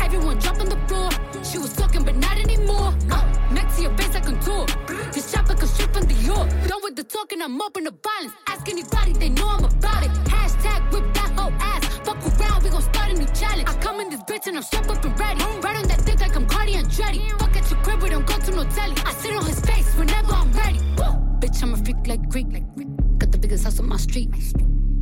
[0.00, 1.10] Everyone jump on the floor.
[1.44, 2.94] She was talking, but not anymore.
[3.10, 3.22] Uh,
[3.52, 4.64] next to your face, I contour.
[5.12, 6.48] This chopper can from the York.
[6.66, 8.32] Done with the talking, I'm in the violence.
[8.46, 10.12] Ask anybody, they know I'm about it.
[10.32, 11.84] Hashtag whip that whole ass.
[12.06, 13.68] Fuck around, we gon' start a new challenge.
[13.68, 15.44] I come in this bitch and I'm strapped up and ready.
[15.60, 17.38] Right on that dick like I'm Cardi Andretti.
[17.38, 18.96] Fuck at your crib, we don't go to no telly.
[19.04, 20.78] I sit on his face whenever I'm ready.
[20.96, 21.12] Woo!
[21.38, 22.48] Bitch, I'm a freak like Greek.
[23.18, 24.30] Got the biggest house on my street.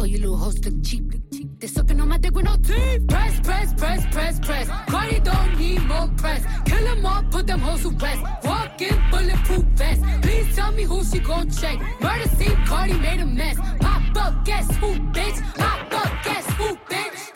[0.01, 1.05] All you little hoes look cheap.
[1.59, 3.09] They sucking on my dick with no teeth.
[3.09, 4.69] Press, press, press, press, press.
[4.89, 6.45] Cardi don't need more press.
[6.67, 8.23] Kill them all, put them hoes to rest.
[8.45, 10.03] Walk in bulletproof vest.
[10.21, 11.79] Please tell me who she gon' check.
[12.01, 13.57] Murder scene, Cardi made a mess.
[13.81, 15.41] Pop up, guess who, bitch?
[15.55, 17.33] Pop up, guess who, bitch?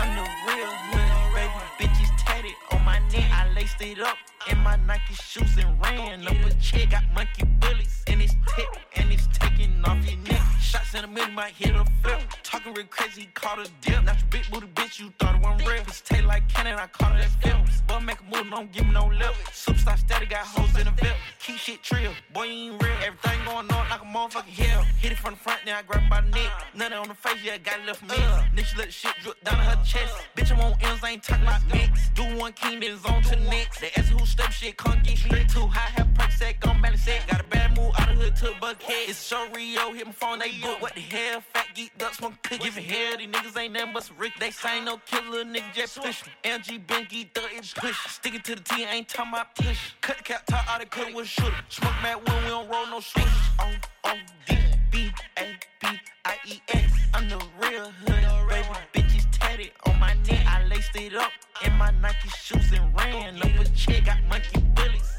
[0.00, 1.60] I'm the real hood, baby.
[1.78, 3.30] Bitches tatted on my neck.
[3.32, 4.18] I laced it up
[4.48, 6.90] in my Nike shoes and ran up a check.
[6.90, 10.42] Got monkey bullets in his tip and it's taking off your neck.
[10.60, 12.20] Shots in the middle might hit a flip.
[12.50, 14.02] Talking real crazy, caught a dip.
[14.02, 15.82] Not your big booty bitch, you thought it wasn't real.
[15.86, 17.80] It's tail like cannon, I caught it at Phillips.
[17.82, 19.34] Boy, make a move, don't give me no lip.
[19.52, 21.14] Superstar steady, got hoes in the VIP.
[21.38, 22.92] Keep shit trill, boy, you ain't real.
[23.06, 24.82] Everything going on like a motherfucking hill.
[24.98, 26.50] Hit it from the front, then I grab the neck.
[26.74, 28.16] Nothing on the face, yeah, I got it left me.
[28.56, 30.12] Then she let the shit drip down her chest.
[30.34, 32.08] Bitch, I'm on M's, I ain't talking about mix.
[32.16, 33.78] Do one king, then on to next.
[33.80, 35.90] They ask who step shit, can't get straight too high.
[35.90, 37.28] Have perk set, gon' balance set.
[37.28, 39.06] Got a bad move out of hood to a Buckhead.
[39.08, 40.82] It's so Rio, hit my phone, they book.
[40.82, 41.44] What the hell?
[41.80, 42.64] Geek ducks, smoke cookie.
[42.64, 44.32] Giving hell, these niggas ain't nothing but some Rick.
[44.38, 46.32] They say no killer, nigga just push me.
[46.44, 47.96] LG Benky, thug is push.
[48.06, 49.92] Sticking to the T, ain't talking about push.
[50.00, 51.54] Cut the cap, top out the cut with shooter.
[51.68, 53.24] Smoke mad when we don't roll no switch.
[53.58, 53.72] Oh,
[54.04, 54.14] oh, o O
[54.46, 54.56] D
[54.90, 55.86] B A B
[56.24, 56.92] I E X.
[57.14, 58.68] I'm the real hood, baby.
[58.92, 60.46] Bitches tatted on my neck.
[60.46, 61.32] I laced it up
[61.64, 64.04] in my Nike shoes and ran up a check.
[64.04, 65.09] Got monkey bullets it's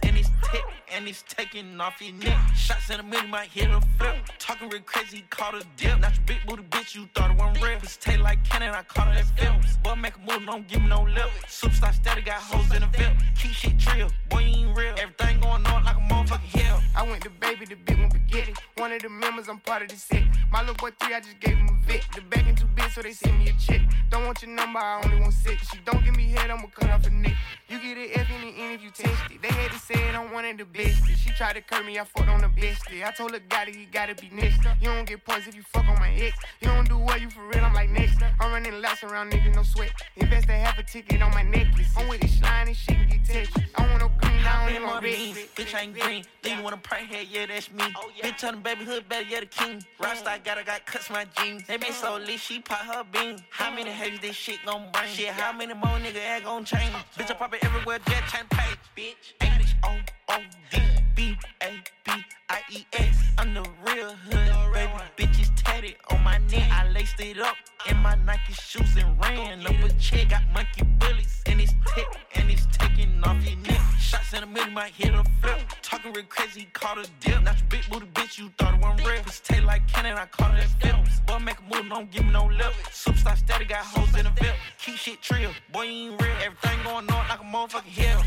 [0.52, 0.62] tip
[0.94, 2.38] and it's taking off your neck.
[2.56, 4.16] Shots in the middle might hit a flip.
[4.40, 6.00] Talking real crazy, caught a dip.
[6.00, 7.78] Not your big booty bitch, you thought it wasn't real.
[7.82, 9.78] It's tail like cannon, I caught it at films.
[9.84, 11.30] Boy, make a move, don't give me no lip.
[11.48, 13.18] Superstar steady, got hoes in the VIP.
[13.40, 14.96] Keep shit trill, boy, you ain't real.
[14.98, 16.61] Everything going on like a motherfucking.
[16.96, 18.54] I went to baby, the big one spaghetti.
[18.78, 20.24] One of the members, I'm part of the set.
[20.52, 22.06] My little boy three, I just gave him a vet.
[22.14, 23.82] The bag ain't too big, so they send me a check.
[24.10, 25.70] Don't want your number, I only want six.
[25.70, 27.34] She don't give me head, I'ma cut off her neck.
[27.70, 29.42] You get an F in the end if you text it.
[29.42, 31.08] They had to say it, I'm one of the best.
[31.08, 32.84] She tried to curb me, I fought on the best.
[32.92, 34.62] I told her, got it, he gotta be next.
[34.82, 36.38] You don't get points if you fuck on my ex.
[36.60, 38.20] You don't do well, you for real, I'm like next.
[38.40, 39.92] I'm running laps around niggas, no sweat.
[40.18, 41.94] Invest a half a ticket on my necklace.
[41.96, 43.66] I'm with this slime and shit and get touchy.
[43.76, 44.10] I want no
[44.46, 46.24] I don't Been want beans, bitch I ain't green.
[46.42, 47.84] Then you wanna pray head, yeah, that's me.
[47.96, 49.78] Oh, bitch tell them baby hood better, yeah, the king.
[49.78, 50.06] Mm.
[50.06, 51.66] Rockstar got her, got cuts my jeans.
[51.68, 52.26] They been so mm.
[52.26, 53.40] lit, she pop her bean.
[53.50, 53.76] How mm.
[53.76, 55.08] many haters this shit gon' bring?
[55.08, 56.94] Shit, how many more nigga act gon' change?
[57.18, 58.78] Bitch, I pop it everywhere, jet chain page.
[58.96, 59.98] Bitch, H O
[60.30, 60.38] O
[60.72, 62.12] D B A B
[62.50, 63.16] I E S.
[63.38, 64.92] I'm the real hood, baby.
[65.18, 66.70] Bitches tatted on my neck.
[66.72, 67.56] I laced it up
[67.90, 70.30] in my Nike shoes and ran up a check.
[70.30, 73.82] Got monkey bullets and it's tip and it's taking off your neck.
[74.00, 75.60] Shots in the middle my head a flip.
[75.82, 77.42] Talking real crazy, caught a dip.
[77.44, 79.22] Not your big booty bitch, you thought it wasn't real.
[79.26, 81.20] It's tail like cannon, I caught it at films.
[81.28, 82.74] Boy, make a move, don't give me no lip.
[82.90, 84.56] Superstar steady, got hoes in the VIP.
[84.80, 86.32] Keep shit trill, boy, you ain't real.
[86.44, 88.22] Everything going on like a motherfucking hill.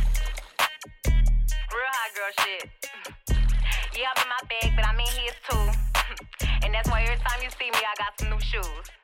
[1.74, 2.70] Real hot girl shit.
[3.98, 6.46] Yeah, I'm in my bag, but I'm in his too.
[6.62, 9.03] and that's why every time you see me, I got some new shoes.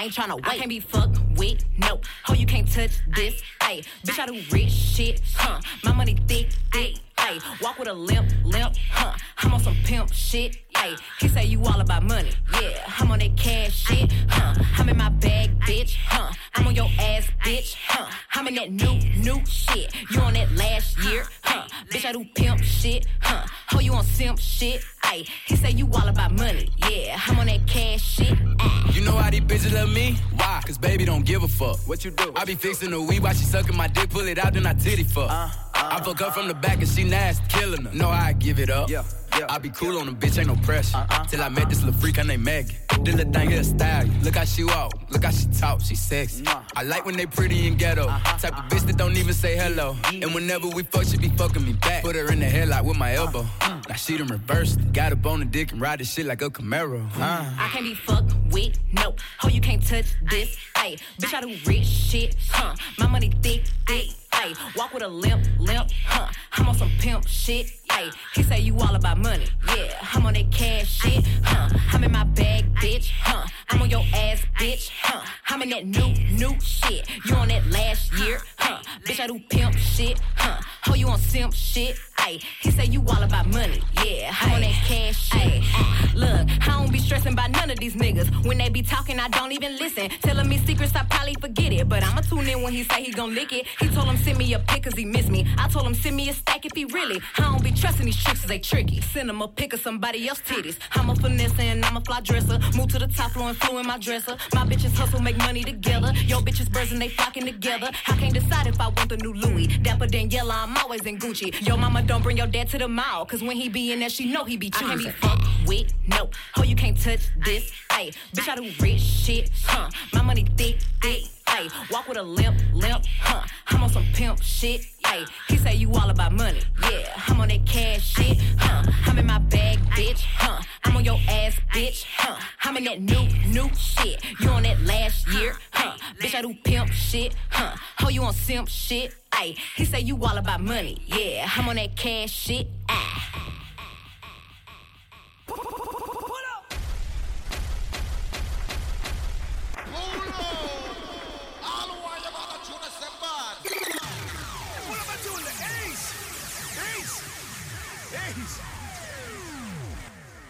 [0.03, 0.47] ain't tryna wait.
[0.47, 1.99] I can't be fucked with, no.
[2.25, 3.85] Ho, you can't touch this, ayy.
[4.05, 5.61] Bitch, I do rich shit, huh?
[5.83, 7.61] My money thick, thick, ayy.
[7.61, 9.15] Walk with a limp, limp, huh?
[9.37, 10.97] I'm on some pimp shit, ayy.
[11.19, 12.83] He say you all about money, yeah.
[12.99, 14.53] I'm on that cash shit, huh?
[14.77, 16.31] I'm in my bag, bitch, huh?
[16.55, 18.09] I'm on your ass, bitch, huh?
[18.33, 19.93] I'm in that new, new shit.
[20.11, 21.67] You on that last year, huh?
[21.89, 23.45] Bitch, I do pimp shit, huh?
[23.69, 25.27] Ho, you on simp shit, ayy.
[25.45, 27.19] He say you all about money, yeah.
[27.27, 28.95] I'm on that cash shit, ayy.
[28.95, 30.17] You know how these bitches love me?
[30.35, 30.61] Why?
[30.65, 31.77] Cause baby don't give a fuck.
[31.87, 32.31] What you do?
[32.35, 34.73] I be fixing the weed while she sucking my dick, pull it out, then I
[34.73, 35.29] titty fuck.
[35.29, 37.93] Uh, I fuck her from the back and she nasty, killing her.
[37.93, 38.89] No, I give it up.
[38.89, 39.03] Yeah.
[39.49, 41.05] I be cool on them, bitch, ain't no pressure.
[41.29, 42.75] Till I met this little freak, her name Megan.
[43.03, 44.07] This little thing here style.
[44.21, 46.45] Look how she walk, look how she talk, she sexy.
[46.75, 48.07] I like when they pretty and ghetto.
[48.07, 49.95] Type of bitch that don't even say hello.
[50.11, 52.03] And whenever we fuck, she be fucking me back.
[52.03, 53.45] Put her in the headlock with my elbow.
[53.61, 54.79] Now she done reversed.
[54.93, 57.05] Got up on the dick and ride this shit like a Camaro.
[57.17, 57.51] Uh.
[57.57, 59.19] I can't be fucked with, nope.
[59.39, 60.57] Ho, you can't touch this.
[60.75, 62.75] Ayy, bitch, I do rich shit, huh?
[62.99, 64.09] My money thick, thick.
[64.31, 66.27] Ayy, walk with a limp, limp, huh?
[66.53, 67.71] I'm on some pimp shit.
[67.91, 69.93] Ayy, he say you all about money, yeah.
[70.13, 71.69] I'm on that cash shit, huh?
[71.91, 73.45] I'm in my bag, bitch, huh?
[73.69, 75.21] I'm on your ass, bitch, huh?
[75.47, 77.07] I'm in that new, new shit.
[77.25, 78.81] You on that last year, huh?
[79.05, 80.61] Bitch, I do pimp shit, huh?
[80.83, 82.43] Ho, you on simp shit, ayy.
[82.61, 84.33] He say you all about money, yeah.
[84.39, 85.41] I'm on that cash shit.
[85.41, 88.45] Ayy, look, I don't be stressing by none of these niggas.
[88.45, 90.09] When they be talking, I don't even listen.
[90.21, 91.87] Telling me secrets, I probably forget it.
[91.87, 93.67] But I'ma tune in when he say he gon' lick it.
[93.79, 95.45] He told him send me a pic cause he miss me.
[95.57, 97.21] I told him send me a stack if he really.
[97.37, 99.01] I don't be trusting these tricks cause they tricky.
[99.01, 100.77] Send him a pic of somebody else titties.
[100.91, 102.59] I'm a finesse and I'm a fly dresser.
[102.75, 104.37] Move to the top floor and flew in my dresser.
[104.53, 106.13] My bitches hustle, make money together.
[106.25, 107.89] Yo bitches birds and they flocking together.
[108.07, 109.67] I can't decide if I want the new Louis.
[109.67, 111.49] Dapper Daniela, I'm always in Gucci.
[111.67, 113.25] Yo mama don't bring your dad to the mall.
[113.25, 114.87] Cause when he be in there, she know he be choosing.
[114.87, 116.29] I can't be fucked with, no.
[116.57, 117.71] Oh, you can't touch this.
[117.89, 119.89] Ayy, bitch, I do rich shit, huh?
[120.13, 121.23] My money thick, thick.
[121.47, 123.45] Ayy, walk with a limp, limp, huh?
[123.67, 124.81] I'm on some pimp shit.
[125.03, 127.13] Ayy, he say you all about money, yeah.
[127.27, 128.83] I'm on that cash shit, huh?
[129.05, 130.61] I'm in my bag, bitch, huh?
[130.83, 132.37] I'm on your ass, bitch, huh?
[132.63, 134.23] I'm in that new, new shit.
[134.39, 135.97] You on that last year, huh?
[136.19, 137.75] Bitch, I do pimp shit, huh?
[137.99, 139.57] Ho, you on simp shit, ayy.
[139.75, 141.49] He say you all about money, yeah.
[141.55, 143.41] I'm on that cash shit, ah.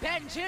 [0.01, 0.45] Benji.